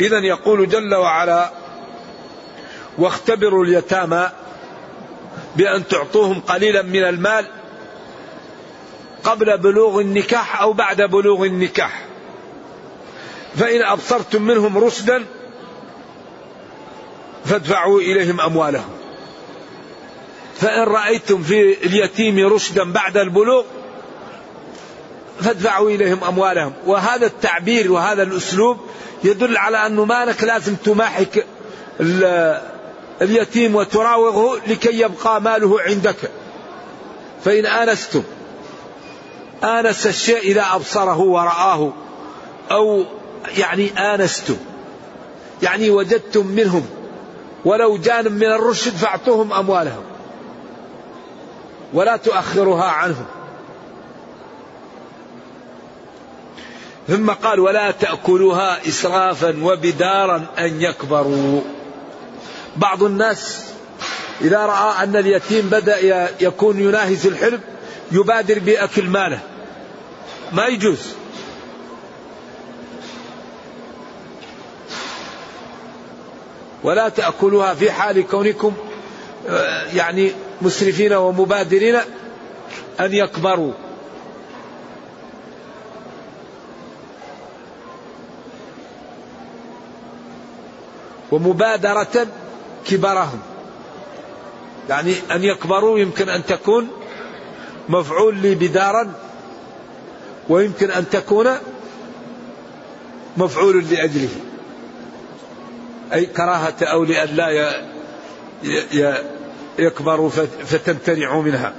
إذا 0.00 0.18
يقول 0.18 0.68
جل 0.68 0.94
وعلا 0.94 1.52
واختبروا 2.98 3.64
اليتامى 3.64 4.28
بأن 5.56 5.88
تعطوهم 5.88 6.40
قليلا 6.40 6.82
من 6.82 7.04
المال 7.04 7.46
قبل 9.24 9.58
بلوغ 9.58 10.00
النكاح 10.00 10.60
أو 10.60 10.72
بعد 10.72 11.02
بلوغ 11.02 11.44
النكاح. 11.44 12.04
فإن 13.56 13.82
أبصرتم 13.82 14.42
منهم 14.42 14.78
رشدا 14.78 15.24
فادفعوا 17.44 18.00
إليهم 18.00 18.40
أموالهم. 18.40 18.90
فإن 20.60 20.82
رأيتم 20.82 21.42
في 21.42 21.86
اليتيم 21.86 22.46
رشدا 22.52 22.92
بعد 22.92 23.16
البلوغ 23.16 23.64
فادفعوا 25.40 25.90
إليهم 25.90 26.24
أموالهم. 26.24 26.72
وهذا 26.86 27.26
التعبير 27.26 27.92
وهذا 27.92 28.22
الأسلوب 28.22 28.76
يدل 29.24 29.56
على 29.56 29.86
أنه 29.86 30.04
مالك 30.04 30.44
لازم 30.44 30.74
تماحك 30.74 31.46
اليتيم 33.22 33.74
وتراوغه 33.74 34.60
لكي 34.66 35.00
يبقى 35.00 35.42
ماله 35.42 35.80
عندك. 35.80 36.30
فإن 37.44 37.66
آنستم 37.66 38.22
آنس 39.64 40.06
الشيء 40.06 40.38
إذا 40.38 40.66
أبصره 40.72 41.18
ورآه 41.18 41.92
أو 42.70 43.04
يعني 43.58 43.90
آنستم 43.98 44.56
يعني 45.62 45.90
وجدتم 45.90 46.46
منهم 46.46 46.86
ولو 47.64 47.96
جانب 47.96 48.32
من 48.32 48.52
الرشد 48.52 48.96
فأعطوهم 48.96 49.52
أموالهم 49.52 50.02
ولا 51.92 52.16
تؤخرها 52.16 52.84
عنهم. 52.84 53.24
ثم 57.08 57.30
قال 57.30 57.60
ولا 57.60 57.90
تأكلوها 57.90 58.88
إسرافا 58.88 59.56
وبدارا 59.62 60.46
أن 60.58 60.82
يكبروا. 60.82 61.60
بعض 62.76 63.02
الناس 63.02 63.64
إذا 64.40 64.66
رأى 64.66 65.04
أن 65.04 65.16
اليتيم 65.16 65.68
بدأ 65.68 66.28
يكون 66.40 66.80
يناهز 66.80 67.26
الحلم 67.26 67.60
يبادر 68.12 68.58
بأكل 68.58 69.04
ماله. 69.04 69.40
ما 70.52 70.66
يجوز. 70.66 70.98
ولا 76.84 77.08
تأكلوها 77.08 77.74
في 77.74 77.90
حال 77.90 78.26
كونكم 78.26 78.72
آه، 79.48 79.84
يعني 79.94 80.32
مسرفين 80.62 81.12
ومبادرين 81.12 81.96
أن 83.00 83.12
يكبروا. 83.12 83.72
ومبادرة 91.32 92.26
كبرهم. 92.86 93.40
يعني 94.88 95.14
أن 95.30 95.44
يكبروا 95.44 95.98
يمكن 95.98 96.28
أن 96.28 96.46
تكون 96.46 96.88
مفعول 97.88 98.36
لي 98.36 98.54
بدارا 98.54 99.12
ويمكن 100.48 100.90
أن 100.90 101.08
تكون 101.10 101.48
مفعول 103.36 103.84
لأجله. 103.90 104.28
أي 106.12 106.26
كراهة 106.26 106.74
أو 106.82 107.04
لا 107.04 107.72
يكبروا 109.78 110.30
فتمتنعوا 110.64 111.42
منها. 111.42 111.72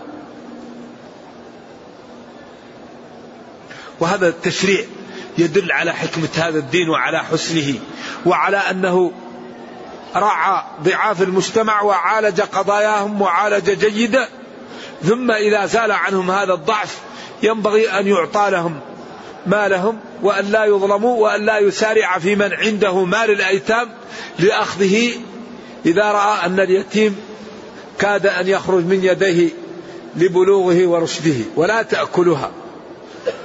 وهذا 4.00 4.28
التشريع 4.28 4.86
يدل 5.38 5.72
على 5.72 5.94
حكمة 5.94 6.30
هذا 6.36 6.60
الدين 6.60 6.90
وعلى 6.90 7.20
حسنه 7.20 7.80
وعلى 8.26 8.58
أنه 8.58 9.12
رعى 10.16 10.64
ضعاف 10.84 11.22
المجتمع 11.22 11.82
وعالج 11.82 12.42
قضاياهم 12.42 13.20
معالجة 13.20 13.88
جيدة 13.88 14.30
ثم 15.04 15.32
إذا 15.32 15.66
زال 15.66 15.92
عنهم 15.92 16.32
هذا 16.32 16.54
الضعف 16.54 16.98
ينبغي 17.44 18.00
أن 18.00 18.08
يعطى 18.08 18.50
لهم. 18.52 18.80
مالهم 19.50 20.00
وأن 20.22 20.52
لا 20.52 20.66
يظلموا 20.66 21.18
وأن 21.18 21.46
لا 21.46 21.60
يسارع 21.60 22.20
في 22.20 22.36
من 22.36 22.54
عنده 22.54 23.06
مال 23.06 23.32
الأيتام 23.32 23.90
لأخذه 24.40 25.12
إذا 25.86 26.12
رأى 26.12 26.46
أن 26.46 26.60
اليتيم 26.60 27.16
كاد 28.00 28.28
أن 28.28 28.48
يخرج 28.48 28.86
من 28.86 29.04
يديه 29.04 29.50
لبلوغه 30.16 30.88
ورشده 30.88 31.36
ولا 31.56 31.82
تأكلها. 31.82 32.52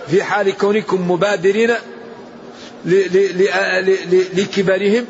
في 0.09 0.23
حال 0.23 0.57
كونكم 0.57 1.11
مبادرين 1.11 1.71
لكبرهم 4.35 5.05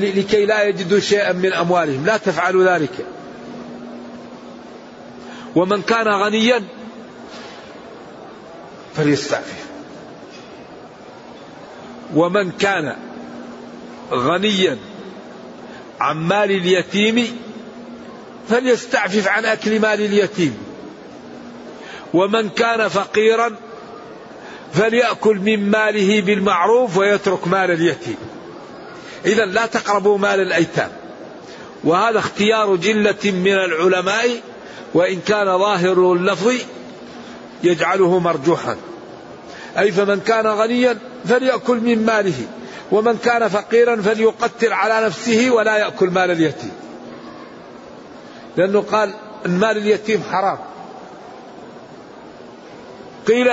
لكي 0.00 0.46
لا 0.46 0.62
يجدوا 0.62 1.00
شيئا 1.00 1.32
من 1.32 1.52
أموالهم. 1.52 2.06
لا 2.06 2.16
تفعلوا 2.16 2.74
ذلك. 2.78 3.06
ومن 5.56 5.82
كان 5.82 6.08
غنيا 6.08 6.62
فليستعفف. 8.96 9.66
ومن 12.14 12.50
كان 12.50 12.96
غنيا 14.12 14.78
عن 16.00 16.16
مال 16.16 16.50
اليتيم 16.50 17.40
فليستعفف 18.48 19.28
عن 19.28 19.44
أكل 19.44 19.80
مال 19.80 20.00
اليتيم. 20.00 20.58
ومن 22.14 22.48
كان 22.48 22.88
فقيرا 22.88 23.56
فليأكل 24.72 25.36
من 25.36 25.70
ماله 25.70 26.20
بالمعروف 26.20 26.96
ويترك 26.96 27.48
مال 27.48 27.70
اليتيم. 27.70 28.16
إذا 29.26 29.44
لا 29.44 29.66
تقربوا 29.66 30.18
مال 30.18 30.40
الأيتام. 30.40 30.90
وهذا 31.84 32.18
اختيار 32.18 32.76
جلة 32.76 33.24
من 33.24 33.52
العلماء 33.52 34.40
وإن 34.94 35.20
كان 35.20 35.58
ظاهر 35.58 36.12
اللفظ 36.12 36.52
يجعله 37.62 38.18
مرجوحا. 38.18 38.76
أي 39.78 39.92
فمن 39.92 40.20
كان 40.20 40.46
غنيا 40.46 40.98
فليأكل 41.24 41.76
من 41.76 42.06
ماله 42.06 42.46
ومن 42.92 43.18
كان 43.18 43.48
فقيرا 43.48 43.96
فليقتر 43.96 44.72
على 44.72 45.06
نفسه 45.06 45.50
ولا 45.50 45.76
يأكل 45.76 46.10
مال 46.10 46.30
اليتيم. 46.30 46.72
لأنه 48.56 48.80
قال 48.80 49.14
المال 49.46 49.76
اليتيم 49.76 50.22
حرام. 50.30 50.58
قيل 53.26 53.50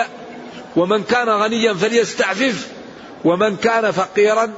ومن 0.76 1.04
كان 1.04 1.30
غنيا 1.30 1.74
فليستعفف 1.74 2.68
ومن 3.26 3.56
كان 3.56 3.92
فقيرا 3.92 4.52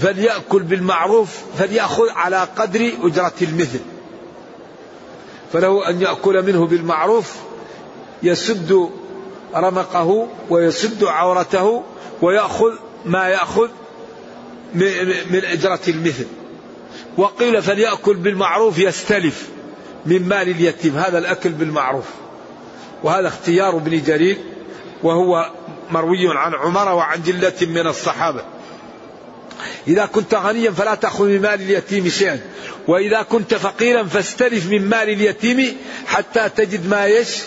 فليأكل 0.00 0.62
بالمعروف 0.62 1.28
فليأخذ 1.58 2.08
على 2.10 2.48
قدر 2.56 2.92
أجرة 3.02 3.34
المثل. 3.42 3.80
فله 5.52 5.88
أن 5.88 6.02
يأكل 6.02 6.42
منه 6.42 6.66
بالمعروف 6.66 7.34
يسد 8.22 8.90
رمقه 9.54 10.28
ويسد 10.50 11.04
عورته 11.04 11.82
ويأخذ 12.22 12.72
ما 13.04 13.28
يأخذ 13.28 13.68
من 15.30 15.42
أجرة 15.44 15.80
المثل. 15.88 16.26
وقيل 17.16 17.62
فليأكل 17.62 18.14
بالمعروف 18.14 18.78
يستلف 18.78 19.48
من 20.06 20.28
مال 20.28 20.48
اليتيم. 20.48 20.96
هذا 20.96 21.18
الأكل 21.18 21.50
بالمعروف. 21.50 22.04
وهذا 23.02 23.28
اختيار 23.28 23.76
ابن 23.76 24.02
جرير 24.02 24.36
وهو 25.02 25.50
مروي 25.90 26.38
عن 26.38 26.54
عمر 26.54 26.94
وعن 26.94 27.22
جلة 27.22 27.52
من 27.62 27.86
الصحابة. 27.86 28.44
إذا 29.88 30.06
كنت 30.06 30.34
غنيا 30.34 30.70
فلا 30.70 30.94
تأخذ 30.94 31.24
من 31.24 31.40
مال 31.40 31.62
اليتيم 31.62 32.08
شيئا. 32.08 32.40
وإذا 32.88 33.22
كنت 33.22 33.54
فقيرا 33.54 34.02
فاستلف 34.02 34.70
من 34.70 34.88
مال 34.88 35.08
اليتيم 35.08 35.76
حتى 36.06 36.48
تجد 36.48 36.88
ما 36.88 37.06
يش 37.06 37.38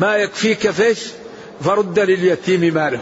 ما 0.00 0.16
يكفيك 0.16 0.70
فيش 0.70 0.98
فرد 1.60 1.98
لليتيم 1.98 2.74
ماله. 2.74 3.00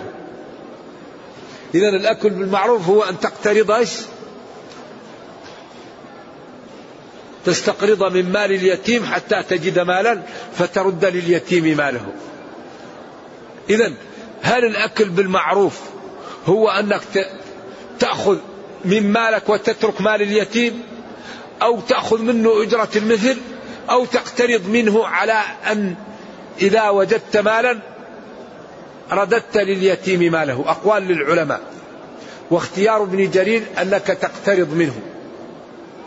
إذا 1.74 1.88
الأكل 1.88 2.30
بالمعروف 2.30 2.88
هو 2.88 3.02
أن 3.02 3.20
تقترض 3.20 3.70
إيش؟ 3.70 3.90
تستقرض 7.44 8.12
من 8.12 8.32
مال 8.32 8.52
اليتيم 8.52 9.04
حتى 9.04 9.42
تجد 9.42 9.78
مالا 9.78 10.22
فترد 10.58 11.04
لليتيم 11.04 11.76
ماله. 11.76 12.06
إذا 13.70 13.92
هل 14.42 14.64
الأكل 14.64 15.08
بالمعروف 15.08 15.80
هو 16.46 16.68
أنك 16.68 17.02
تأخذ 17.98 18.38
من 18.84 19.12
مالك 19.12 19.48
وتترك 19.48 20.00
مال 20.00 20.22
اليتيم 20.22 20.82
أو 21.62 21.80
تأخذ 21.80 22.22
منه 22.22 22.62
أجرة 22.62 22.88
المثل 22.96 23.36
أو 23.90 24.04
تقترض 24.04 24.68
منه 24.68 25.06
على 25.06 25.40
أن 25.70 25.94
إذا 26.62 26.88
وجدت 26.88 27.36
مالا 27.36 27.78
رددت 29.12 29.56
لليتيم 29.56 30.32
ماله. 30.32 30.64
أقوال 30.66 31.02
للعلماء. 31.02 31.60
واختيار 32.50 33.02
ابن 33.02 33.30
جرير 33.30 33.62
أنك 33.82 34.06
تقترض 34.06 34.74
منه. 34.74 34.94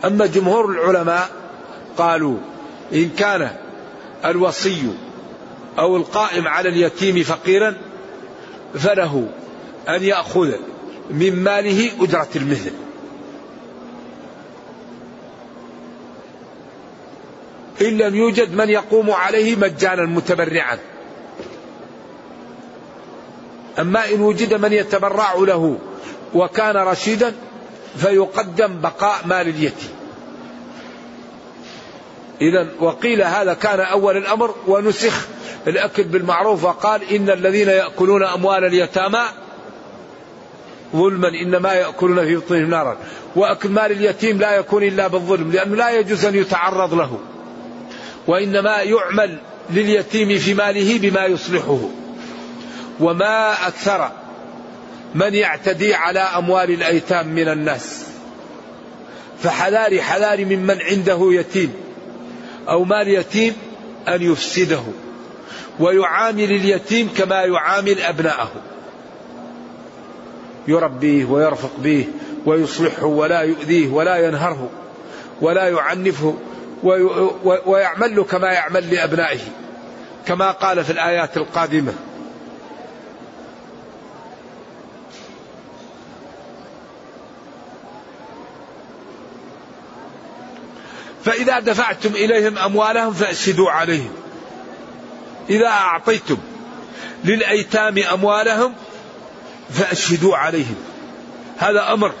أما 0.04 0.26
جمهور 0.26 0.70
العلماء 0.70 1.28
قالوا 1.96 2.36
إن 2.92 3.08
كان 3.08 3.50
الوصي 4.24 4.82
أو 5.78 5.96
القائم 5.96 6.48
على 6.48 6.68
اليتيم 6.68 7.22
فقيرا 7.22 7.74
فله 8.74 9.28
أن 9.88 10.02
يأخذ 10.02 10.52
من 11.10 11.44
ماله 11.44 11.90
أجرة 12.00 12.28
المثل 12.36 12.72
إن 17.80 17.98
لم 17.98 18.14
يوجد 18.14 18.54
من 18.54 18.68
يقوم 18.68 19.10
عليه 19.10 19.56
مجانا 19.56 20.06
متبرعا. 20.06 20.78
أما 23.78 24.08
إن 24.14 24.20
وجد 24.20 24.54
من 24.54 24.72
يتبرع 24.72 25.34
له 25.34 25.78
وكان 26.34 26.76
رشيدا 26.76 27.34
فيقدم 27.96 28.80
بقاء 28.80 29.16
مال 29.26 29.48
اليتيم. 29.48 29.90
إذا 32.40 32.68
وقيل 32.80 33.22
هذا 33.22 33.54
كان 33.54 33.80
أول 33.80 34.16
الأمر 34.16 34.54
ونسخ 34.66 35.26
الأكل 35.66 36.02
بالمعروف 36.02 36.64
وقال 36.64 37.02
إن 37.14 37.30
الذين 37.30 37.68
يأكلون 37.68 38.22
أموال 38.22 38.64
اليتامى 38.64 39.22
ظلما 40.96 41.28
إنما 41.28 41.72
يأكلون 41.72 42.24
في 42.24 42.36
بطونهم 42.36 42.70
نارا. 42.70 42.96
وأكل 43.36 43.68
مال 43.68 43.92
اليتيم 43.92 44.38
لا 44.38 44.56
يكون 44.56 44.82
إلا 44.82 45.06
بالظلم 45.06 45.52
لأنه 45.52 45.76
لا 45.76 45.90
يجوز 45.90 46.24
أن 46.24 46.34
يتعرض 46.34 46.94
له. 46.94 47.18
وإنما 48.28 48.76
يعمل 48.76 49.38
لليتيم 49.70 50.38
في 50.38 50.54
ماله 50.54 50.98
بما 50.98 51.26
يصلحه. 51.26 51.78
وما 53.00 53.52
أكثر 53.68 54.10
من 55.14 55.34
يعتدي 55.34 55.94
على 55.94 56.20
أموال 56.20 56.70
الأيتام 56.70 57.28
من 57.28 57.48
الناس. 57.48 58.04
فحذاري 59.42 60.02
حذاري 60.02 60.44
ممن 60.44 60.82
عنده 60.82 61.28
يتيم 61.32 61.72
أو 62.68 62.84
مال 62.84 63.08
يتيم 63.08 63.56
أن 64.08 64.22
يفسده. 64.22 64.82
ويعامل 65.80 66.44
اليتيم 66.44 67.08
كما 67.16 67.42
يعامل 67.42 68.00
أبناءه. 68.00 68.50
يربيه 70.68 71.24
ويرفق 71.24 71.72
به 71.78 72.06
ويصلحه 72.46 73.06
ولا 73.06 73.40
يؤذيه 73.40 73.88
ولا 73.88 74.16
ينهره 74.16 74.70
ولا 75.40 75.68
يعنفه 75.68 76.34
ويعمل 77.66 78.22
كما 78.30 78.52
يعمل 78.52 78.94
لأبنائه 78.94 79.40
كما 80.26 80.50
قال 80.50 80.84
في 80.84 80.90
الآيات 80.92 81.36
القادمة. 81.36 81.92
فإذا 91.24 91.60
دفعتم 91.60 92.10
إليهم 92.10 92.58
أموالهم 92.58 93.12
فأشهدوا 93.12 93.70
عليهم. 93.70 94.10
إذا 95.50 95.66
أعطيتم 95.66 96.36
للأيتام 97.24 97.98
أموالهم 97.98 98.74
فأشهدوا 99.70 100.36
عليهم. 100.36 100.76
هذا 101.58 101.92
أمر. 101.92 102.12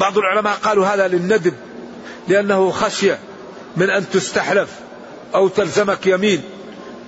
بعض 0.00 0.18
العلماء 0.18 0.54
قالوا 0.54 0.86
هذا 0.86 1.08
للندب 1.08 1.54
لأنه 2.28 2.70
خشية. 2.70 3.18
من 3.76 3.90
أن 3.90 4.10
تستحلف 4.10 4.68
أو 5.34 5.48
تلزمك 5.48 6.06
يمين 6.06 6.42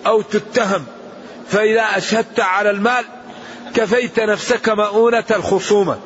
أو 0.06 0.22
تتهم. 0.22 0.84
فإذا 1.48 1.82
أشهدت 1.82 2.40
على 2.40 2.70
المال 2.70 3.04
كفيت 3.74 4.20
نفسك 4.20 4.68
مؤونة 4.68 5.24
الخصومة. 5.30 5.98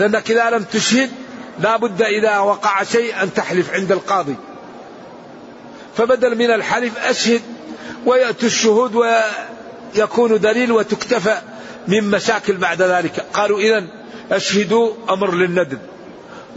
لأنك 0.00 0.30
إذا 0.30 0.50
لم 0.50 0.62
تشهد 0.62 1.10
لا 1.60 1.76
بد 1.76 2.02
إذا 2.02 2.38
وقع 2.38 2.82
شيء 2.82 3.22
أن 3.22 3.34
تحلف 3.34 3.74
عند 3.74 3.92
القاضي. 3.92 4.34
فبدل 5.96 6.38
من 6.38 6.50
الحلف 6.50 6.98
أشهد 6.98 7.42
ويأتي 8.06 8.46
الشهود 8.46 8.94
ويكون 9.94 10.40
دليل 10.40 10.72
وتكتفى 10.72 11.40
من 11.88 12.10
مشاكل 12.10 12.56
بعد 12.56 12.82
ذلك. 12.82 13.24
قالوا 13.32 13.60
إذا 13.60 13.86
أشهدوا 14.30 14.92
أمر 15.10 15.34
للندب. 15.34 15.78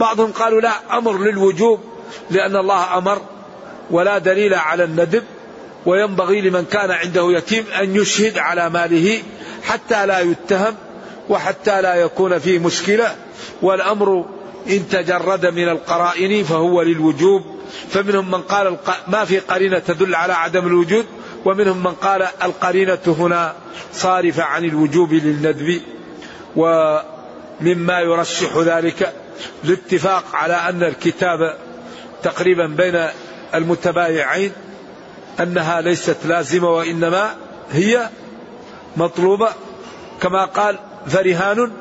بعضهم 0.00 0.32
قالوا 0.32 0.60
لا 0.60 0.98
أمر 0.98 1.18
للوجوب. 1.18 1.89
لأن 2.30 2.56
الله 2.56 2.98
أمر 2.98 3.22
ولا 3.90 4.18
دليل 4.18 4.54
على 4.54 4.84
الندب 4.84 5.22
وينبغي 5.86 6.40
لمن 6.40 6.64
كان 6.64 6.90
عنده 6.90 7.32
يتيم 7.32 7.64
أن 7.80 7.96
يشهد 7.96 8.38
على 8.38 8.70
ماله 8.70 9.22
حتى 9.64 10.06
لا 10.06 10.20
يتهم 10.20 10.74
وحتى 11.28 11.82
لا 11.82 11.94
يكون 11.94 12.38
فيه 12.38 12.58
مشكلة 12.58 13.14
والأمر 13.62 14.24
إن 14.70 14.88
تجرد 14.88 15.46
من 15.46 15.68
القرائن 15.68 16.44
فهو 16.44 16.82
للوجوب. 16.82 17.60
فمنهم 17.90 18.30
من 18.30 18.42
قال 18.42 18.76
ما 19.08 19.24
في 19.24 19.38
قرينة 19.38 19.78
تدل 19.78 20.14
على 20.14 20.32
عدم 20.32 20.66
الوجود 20.66 21.06
ومنهم 21.44 21.78
من 21.78 21.92
قال 21.92 22.26
القرينة 22.42 22.98
هنا 23.06 23.54
صارفة 23.92 24.42
عن 24.42 24.64
الوجوب 24.64 25.12
للندب 25.12 25.80
ومما 26.56 28.00
يرشح 28.00 28.56
ذلك 28.56 29.12
الاتفاق 29.64 30.24
على 30.32 30.54
أن 30.54 30.82
الكتاب 30.82 31.56
تقريبا 32.22 32.66
بين 32.66 33.06
المتبايعين 33.54 34.52
أنها 35.40 35.80
ليست 35.80 36.16
لازمة 36.24 36.68
وإنما 36.70 37.34
هي 37.72 38.08
مطلوبة. 38.96 39.48
كما 40.22 40.44
قال 40.44 40.78
فرهان 41.06 41.72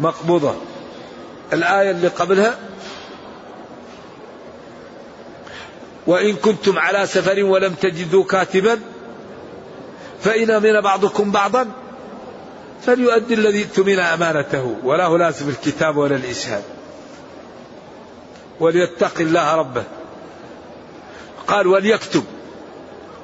مقبوضة. 0.00 0.54
الآية 1.52 1.90
اللي 1.90 2.08
قبلها 2.08 2.58
وإن 6.06 6.36
كنتم 6.36 6.78
على 6.78 7.06
سفر 7.06 7.44
ولم 7.44 7.74
تجدوا 7.74 8.24
كاتبا 8.24 8.80
فإن 10.20 10.50
أمن 10.50 10.80
بعضكم 10.80 11.30
بعضا 11.32 11.66
فليؤدي 12.82 13.34
الذي 13.34 13.62
اؤتمن 13.62 13.98
أمانته. 13.98 14.76
ولا 14.84 15.18
لازم 15.18 15.48
الكتاب 15.48 15.96
ولا 15.96 16.16
الإشهاد. 16.16 16.62
وليتق 18.60 19.20
الله 19.20 19.54
ربه. 19.54 19.84
قال 21.46 21.66
وليكتب 21.66 22.24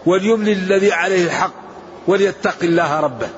وليملي 0.06 0.52
الذي 0.52 0.92
عليه 0.92 1.24
الحق 1.24 1.52
وليتق 2.06 2.56
الله 2.62 3.00
ربه. 3.00 3.28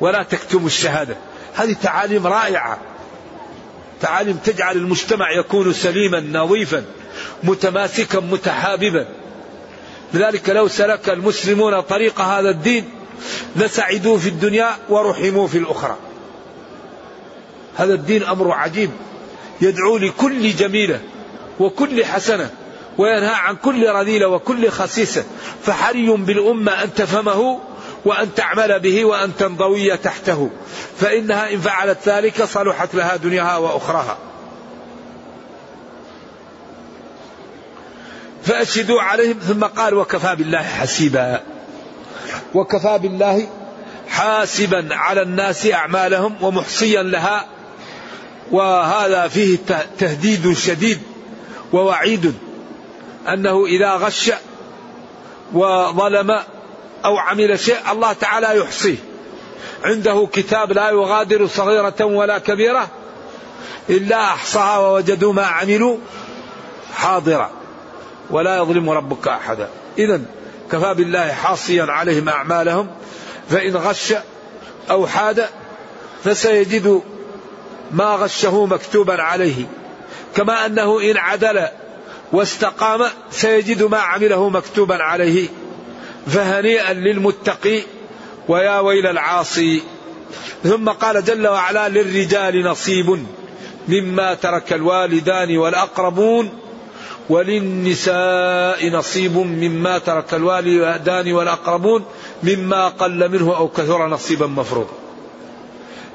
ولا 0.00 0.22
تكتموا 0.22 0.66
الشهادة. 0.66 1.16
هذه 1.54 1.76
تعاليم 1.82 2.26
رائعة. 2.26 2.78
تعاليم 4.00 4.36
تجعل 4.36 4.76
المجتمع 4.76 5.32
يكون 5.32 5.72
سليما 5.72 6.20
نظيفا 6.20 6.84
متماسكا 7.42 8.20
متحاببا. 8.20 9.06
لذلك 10.14 10.50
لو 10.50 10.68
سلك 10.68 11.08
المسلمون 11.08 11.80
طريق 11.80 12.20
هذا 12.20 12.50
الدين 12.50 12.90
لسعدوا 13.56 14.18
في 14.18 14.28
الدنيا 14.28 14.70
ورحموا 14.88 15.46
في 15.46 15.58
الأخرى. 15.58 15.96
هذا 17.76 17.94
الدين 17.94 18.22
أمر 18.22 18.52
عجيب. 18.52 18.90
يدعو 19.62 19.98
لكل 19.98 20.50
جميلة 20.56 21.00
وكل 21.60 22.04
حسنة 22.04 22.50
وينهى 22.98 23.34
عن 23.34 23.56
كل 23.56 23.88
رذيلة 23.88 24.28
وكل 24.28 24.70
خسيسة. 24.70 25.24
فحري 25.62 26.10
بالأمة 26.10 26.82
أن 26.82 26.94
تفهمه 26.94 27.60
وأن 28.04 28.34
تعمل 28.34 28.80
به 28.80 29.04
وأن 29.04 29.36
تنضوي 29.36 29.96
تحته. 29.96 30.50
فإنها 30.98 31.52
إن 31.52 31.60
فعلت 31.60 32.08
ذلك 32.08 32.42
صلحت 32.44 32.94
لها 32.94 33.16
دنياها 33.16 33.56
وأخراها. 33.56 34.18
فأشهدوا 38.42 39.02
عليهم 39.02 39.38
ثم 39.38 39.64
قال 39.64 39.94
وكفى 39.94 40.36
بالله 40.36 40.62
حسيبا. 40.62 41.40
وكفى 42.54 42.98
بالله 42.98 43.48
حاسبا 44.08 44.88
على 44.90 45.22
الناس 45.22 45.66
أعمالهم 45.66 46.36
ومحصيا 46.40 47.02
لها 47.02 47.46
وهذا 48.52 49.28
فيه 49.28 49.58
تهديد 49.98 50.52
شديد 50.52 51.02
ووعيد 51.72 52.34
أنه 53.28 53.66
إذا 53.66 53.94
غش 53.94 54.30
وظلم 55.52 56.38
أو 57.04 57.18
عمل 57.18 57.60
شيء 57.60 57.76
الله 57.92 58.12
تعالى 58.12 58.58
يحصيه. 58.58 58.96
عنده 59.84 60.28
كتاب 60.32 60.72
لا 60.72 60.90
يغادر 60.90 61.46
صغيرة 61.46 62.04
ولا 62.04 62.38
كبيرة 62.38 62.88
إلا 63.90 64.24
أحصاها 64.24 64.78
ووجدوا 64.78 65.32
ما 65.32 65.46
عملوا 65.46 65.96
حاضرا. 66.94 67.50
ولا 68.30 68.56
يظلم 68.56 68.90
ربك 68.90 69.28
أحدا. 69.28 69.68
إذا 69.98 70.20
كفى 70.72 70.94
بالله 70.94 71.32
حاصيا 71.32 71.84
عليهم 71.84 72.28
أعمالهم 72.28 72.88
فإن 73.50 73.76
غش 73.76 74.14
أو 74.90 75.06
حاد 75.06 75.46
فسيجد 76.24 77.02
ما 77.92 78.04
غشه 78.04 78.66
مكتوبا 78.66 79.22
عليه 79.22 79.66
كما 80.36 80.66
أنه 80.66 81.00
إن 81.00 81.16
عدل 81.16 81.68
واستقام 82.32 83.04
سيجد 83.30 83.82
ما 83.82 83.98
عمله 83.98 84.48
مكتوبا 84.48 85.02
عليه. 85.02 85.48
فهنيئا 86.26 86.92
للمتقي 86.92 87.82
ويا 88.48 88.78
ويل 88.78 89.06
العاصي. 89.06 89.82
ثم 90.64 90.88
قال 90.88 91.24
جل 91.24 91.48
وعلا 91.48 91.88
للرجال 91.88 92.64
نصيب 92.64 93.26
مما 93.88 94.34
ترك 94.34 94.72
الوالدان 94.72 95.58
والأقربون 95.58 96.50
وللنساء 97.28 98.88
نصيب 98.90 99.36
مما 99.36 99.98
ترك 99.98 100.34
الوالدان 100.34 101.32
والأقربون 101.32 102.04
مما 102.42 102.88
قل 102.88 103.28
منه 103.28 103.56
أو 103.56 103.68
كثر 103.68 104.06
نصيبا 104.06 104.46
مفروضا. 104.46 104.92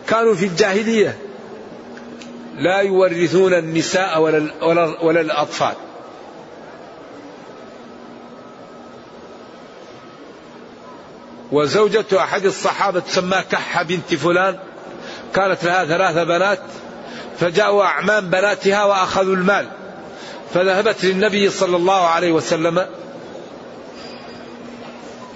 كانوا 0.08 0.36
في 0.36 0.46
الجاهلية 0.46 1.18
لا 2.58 2.82
يورثون 2.82 3.54
النساء 3.54 4.22
ولا, 4.22 4.52
ولا, 4.62 5.04
ولا 5.04 5.22
الأطفال. 5.22 5.74
وزوجة 11.52 12.06
أحد 12.14 12.46
الصحابة 12.46 13.00
تسمى 13.00 13.44
كحة 13.52 13.84
بنت 13.84 14.16
فلان 14.16 14.60
كانت 15.36 15.64
لها 15.64 15.86
ثلاث 15.86 16.28
بنات 16.28 16.60
فجاءوا 17.40 17.84
أعمام 17.84 18.30
بناتها 18.30 18.84
وأخذوا 18.84 19.36
المال. 19.36 19.68
فذهبت 20.54 21.06
للنبي 21.06 21.50
صلى 21.50 21.76
الله 21.76 22.08
عليه 22.08 22.32
وسلم. 22.32 22.86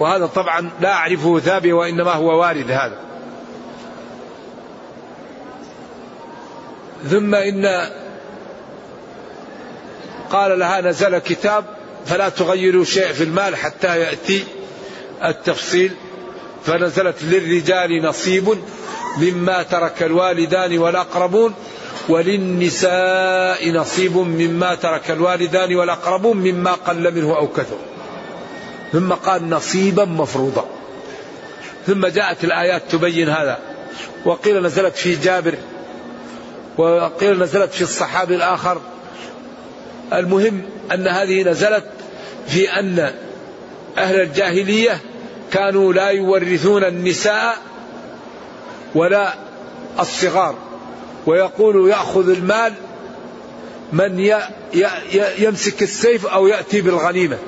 وهذا 0.00 0.26
طبعا 0.26 0.70
لا 0.80 0.92
أعرفه 0.92 1.38
ثابت 1.38 1.72
وإنما 1.72 2.12
هو 2.12 2.40
وارد 2.40 2.70
هذا. 2.70 3.11
ثم 7.10 7.34
إن 7.34 7.90
قال 10.30 10.58
لها 10.58 10.80
نزل 10.80 11.18
كتاب 11.18 11.64
فلا 12.06 12.28
تغيروا 12.28 12.84
شيء 12.84 13.12
في 13.12 13.24
المال 13.24 13.56
حتى 13.56 14.00
يأتي 14.00 14.44
التفصيل. 15.24 15.92
فنزلت 16.66 17.22
للرجال 17.22 18.02
نصيب 18.02 18.58
مما 19.18 19.62
ترك 19.62 20.02
الوالدان 20.02 20.78
والأقربون 20.78 21.54
وللنساء 22.08 23.70
نصيب 23.70 24.16
مما 24.16 24.74
ترك 24.74 25.10
الوالدان 25.10 25.74
والأقربون 25.74 26.36
مما 26.36 26.72
قل 26.72 27.14
منه 27.14 27.36
أو 27.36 27.48
كثر. 27.48 27.78
ثم 28.92 29.12
قال 29.12 29.50
نصيبا 29.50 30.04
مفروضا. 30.04 30.66
ثم 31.86 32.06
جاءت 32.06 32.44
الآيات 32.44 32.82
تبين 32.90 33.28
هذا. 33.28 33.58
وقيل 34.24 34.62
نزلت 34.62 34.96
في 34.96 35.16
جابر 35.16 35.54
وقيل 36.78 37.38
نزلت 37.38 37.72
في 37.72 37.82
الصحابي 37.82 38.34
الآخر. 38.36 38.80
المهم 40.12 40.62
أن 40.92 41.08
هذه 41.08 41.42
نزلت 41.42 41.84
في 42.46 42.70
أن 42.70 43.14
أهل 43.98 44.20
الجاهلية 44.20 45.00
كانوا 45.52 45.92
لا 45.92 46.08
يورثون 46.08 46.84
النساء 46.84 47.56
ولا 48.94 49.34
الصغار 50.00 50.54
ويقول 51.26 51.90
يأخذ 51.90 52.30
المال 52.30 52.72
من 53.92 54.30
يمسك 55.38 55.82
السيف 55.82 56.26
أو 56.26 56.46
يأتي 56.46 56.80
بالغنيمة. 56.80 57.38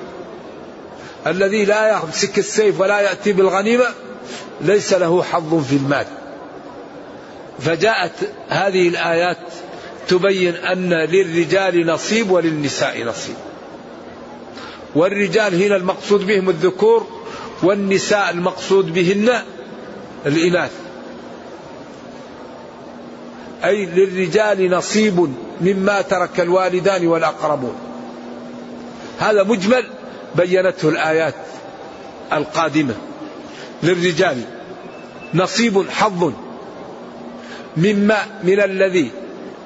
الذي 1.26 1.64
لا 1.64 2.00
يمسك 2.02 2.38
السيف 2.38 2.80
ولا 2.80 3.00
يأتي 3.00 3.32
بالغنيمة 3.32 3.86
ليس 4.60 4.92
له 4.92 5.22
حظ 5.22 5.64
في 5.64 5.76
المال. 5.76 6.06
فجاءت 7.58 8.12
هذه 8.48 8.88
الآيات 8.88 9.38
تبين 10.08 10.54
أن 10.54 10.92
للرجال 10.92 11.86
نصيب 11.86 12.30
وللنساء 12.30 13.04
نصيب. 13.04 13.36
والرجال 14.94 15.62
هنا 15.62 15.76
المقصود 15.76 16.26
بهم 16.26 16.48
الذكور 16.50 17.06
والنساء 17.62 18.30
المقصود 18.30 18.94
بهن 18.94 19.42
الإناث. 20.26 20.72
أي 23.64 23.86
للرجال 23.86 24.70
نصيب 24.70 25.34
مما 25.60 26.02
ترك 26.02 26.40
الوالدان 26.40 27.06
والأقربون. 27.06 27.74
هذا 29.18 29.42
مجمل 29.42 29.86
بينته 30.34 30.88
الآيات 30.88 31.34
القادمة. 32.32 32.94
للرجال 33.82 34.42
نصيب 35.34 35.90
حظ 35.90 36.32
مما 37.76 38.16
من 38.44 38.60
الذي 38.60 39.10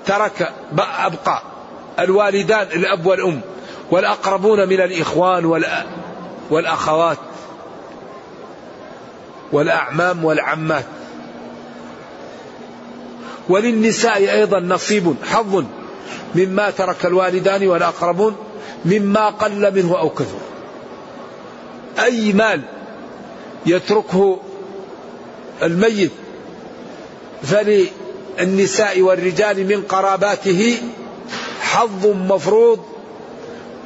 ترك 0.06 0.52
أبقى 0.78 1.42
الوالدان 1.98 2.66
الأب 2.66 3.06
والأم 3.06 3.40
والأقربون 3.90 4.68
من 4.68 4.80
الإخوان 4.80 5.44
والأخوات 6.50 7.18
والأعمام 9.52 10.24
والعمات. 10.24 10.84
وللنساء 13.48 14.18
أيضا 14.18 14.60
نصيب 14.60 15.14
حظ 15.24 15.64
مما 16.34 16.70
ترك 16.70 17.06
الوالدان 17.06 17.68
والأقربون 17.68 18.36
مما 18.84 19.28
قل 19.28 19.74
منه 19.74 19.98
أو 19.98 20.10
كثر. 20.10 20.38
أي 21.98 22.32
مال 22.32 22.62
يتركه 23.66 24.38
الميت 25.62 26.10
فللنساء 27.42 29.00
والرجال 29.00 29.66
من 29.66 29.82
قراباته 29.82 30.78
حظ 31.60 32.06
مفروض. 32.06 32.80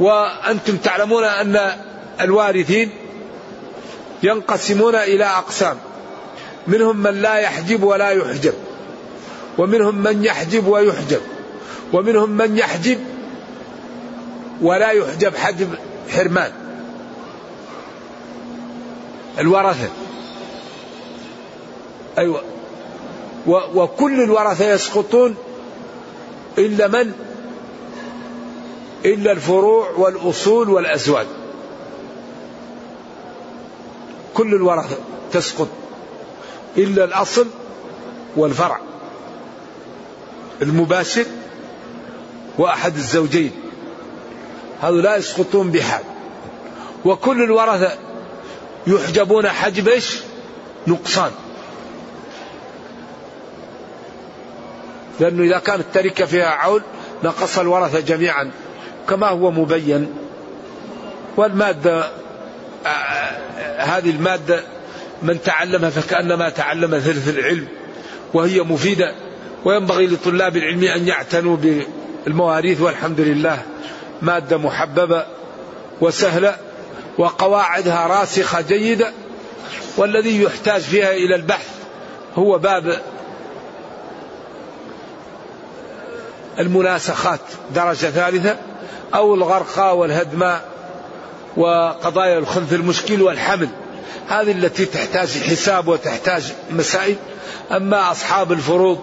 وأنتم 0.00 0.76
تعلمون 0.76 1.24
أن 1.24 1.72
الوارثين 2.20 2.90
ينقسمون 4.22 4.94
إلى 4.94 5.24
أقسام. 5.24 5.76
منهم 6.66 6.96
من 6.96 7.22
لا 7.22 7.36
يحجب 7.38 7.82
ولا 7.82 8.10
يحجب 8.10 8.54
ومنهم 9.58 9.94
من 9.94 10.24
يحجب 10.24 10.66
ويحجب 10.66 11.20
ومنهم 11.92 12.30
من 12.30 12.58
يحجب 12.58 12.98
ولا 14.62 14.90
يحجب. 14.90 15.36
حجب 15.36 15.68
حرمان 16.10 16.52
الورثة. 19.38 19.88
أيوة. 22.18 22.42
وكل 23.46 24.22
الورثة 24.22 24.72
يسقطون 24.72 25.34
إلا 26.58 26.88
من؟ 26.88 27.12
إلا 29.04 29.32
الفروع 29.32 29.90
والأصول 29.90 30.70
والأزواج. 30.70 31.26
كل 34.34 34.54
الورثة 34.54 34.96
تسقط. 35.32 35.68
إلا 36.76 37.04
الأصل 37.04 37.46
والفرع 38.36 38.80
المباشر 40.62 41.24
وأحد 42.58 42.96
الزوجين. 42.96 43.50
لا 44.82 45.16
يسقطون 45.16 45.70
بحال 45.70 46.02
وكل 47.04 47.42
الورثة 47.42 47.98
يحجبون 48.86 49.48
حجب؟ 49.48 50.02
نقصان. 50.86 51.30
لأنه 55.20 55.42
إذا 55.42 55.58
كانت 55.58 55.80
التركة 55.80 56.24
فيها 56.24 56.48
عول 56.48 56.82
نقص 57.24 57.58
الورثة 57.58 58.00
جميعا. 58.00 58.50
كما 59.08 59.28
هو 59.28 59.50
مبين 59.50 60.14
والمادة 61.36 62.10
آه، 62.86 63.78
هذه 63.78 64.10
المادة 64.10 64.62
من 65.22 65.42
تعلمها 65.42 65.90
فكأنما 65.90 66.48
تعلم 66.48 66.98
ثلث 66.98 67.28
العلم 67.28 67.68
وهي 68.34 68.60
مفيدة 68.60 69.14
وينبغي 69.64 70.06
لطلاب 70.06 70.56
العلم 70.56 70.84
أن 70.84 71.08
يعتنوا 71.08 71.56
بالمواريث 71.56 72.80
والحمد 72.80 73.20
لله 73.20 73.62
مادة 74.22 74.56
محببة 74.58 75.26
وسهلة 76.00 76.56
وقواعدها 77.18 78.06
راسخة 78.06 78.60
جيدة 78.60 79.12
والذي 79.96 80.42
يحتاج 80.42 80.80
فيها 80.80 81.12
إلى 81.12 81.34
البحث 81.34 81.68
هو 82.34 82.58
باب 82.58 83.00
المناسخات 86.58 87.40
درجة 87.74 88.06
ثالثة 88.06 88.56
أو 89.14 89.34
الغرقى 89.34 89.98
والهدماء 89.98 90.64
وقضايا 91.56 92.38
الخنث 92.38 92.72
المشكل 92.72 93.22
والحمل. 93.22 93.68
هذه 94.28 94.52
التي 94.52 94.84
تحتاج 94.84 95.28
حساب 95.28 95.88
وتحتاج 95.88 96.52
مسائل. 96.70 97.16
أما 97.72 98.10
أصحاب 98.10 98.52
الفروض 98.52 98.98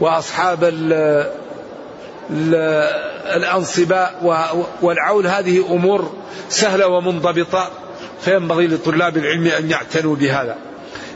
وأصحاب 0.00 0.64
ال 0.64 0.92
ال 2.30 2.54
الأنصباء 3.36 4.20
والعول 4.82 5.26
هذه 5.26 5.66
أمور 5.70 6.12
سهلة 6.48 6.86
ومنضبطة 6.86 7.70
فينبغي 8.20 8.66
لطلاب 8.66 9.16
العلم 9.16 9.46
أن 9.46 9.70
يعتنوا 9.70 10.16
بهذا. 10.16 10.56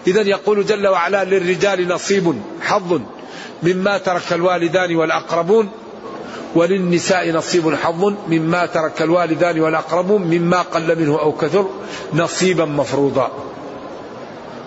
إذا 0.07 0.23
يقول 0.23 0.67
جل 0.67 0.89
وعلا 0.89 1.25
للرجال 1.25 1.89
نصيب 1.89 2.43
حظ. 2.61 3.01
مما 3.63 3.99
ترك 3.99 4.33
الوالدان 4.33 4.97
والأقربون 4.97 5.69
وللنساء 6.55 7.31
نصيب 7.31 7.75
حظ 7.75 8.13
مما 8.29 8.67
ترك 8.67 9.03
الوالدان 9.03 9.61
والأقربون 9.61 10.23
مما 10.23 10.63
قل 10.63 10.99
منه 10.99 11.21
أو 11.21 11.33
كثر 11.33 11.67
نصيبا 12.15 12.65
مفروضا. 12.65 13.31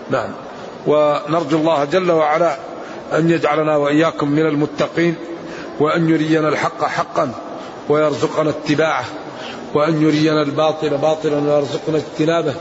نعم. 0.10 0.30
ونرجو 0.88 1.58
الله 1.58 1.86
جل 1.86 2.12
وعلا 2.12 2.56
أن 3.14 3.30
يجعلنا 3.30 3.78
وإياكم 3.78 4.32
من 4.32 4.46
المتقين 4.46 5.16
وأن 5.80 6.10
يرينا 6.10 6.50
الحق 6.50 6.86
حقا 6.86 7.32
ويرزقنا 7.90 8.50
اتباعه 8.50 9.06
وأن 9.74 10.02
يرينا 10.02 10.42
الباطل 10.42 10.98
باطلا 10.98 11.38
ويرزقنا 11.38 11.98
اجتنابه. 11.98 12.54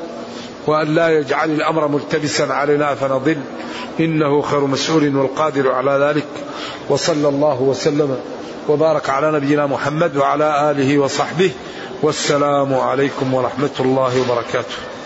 وأن 0.71 0.95
لا 0.95 1.19
يجعل 1.19 1.51
الأمر 1.51 1.89
ملتبسا 1.89 2.43
علينا 2.43 2.95
فنضل. 2.95 3.37
إنه 4.01 4.43
خير 4.43 4.61
مسؤول 4.61 5.17
والقادر 5.17 5.73
على 5.73 5.91
ذلك. 5.91 6.27
وصلى 6.89 7.29
الله 7.29 7.63
وسلم 7.63 8.17
وبارك 8.69 9.11
على 9.11 9.33
نبينا 9.33 9.67
محمد 9.67 10.17
وعلى 10.17 10.71
آله 10.71 10.99
وصحبه. 10.99 11.51
والسلام 12.03 12.75
عليكم 12.75 13.35
ورحمة 13.35 13.77
الله 13.81 14.21
وبركاته. 14.21 15.00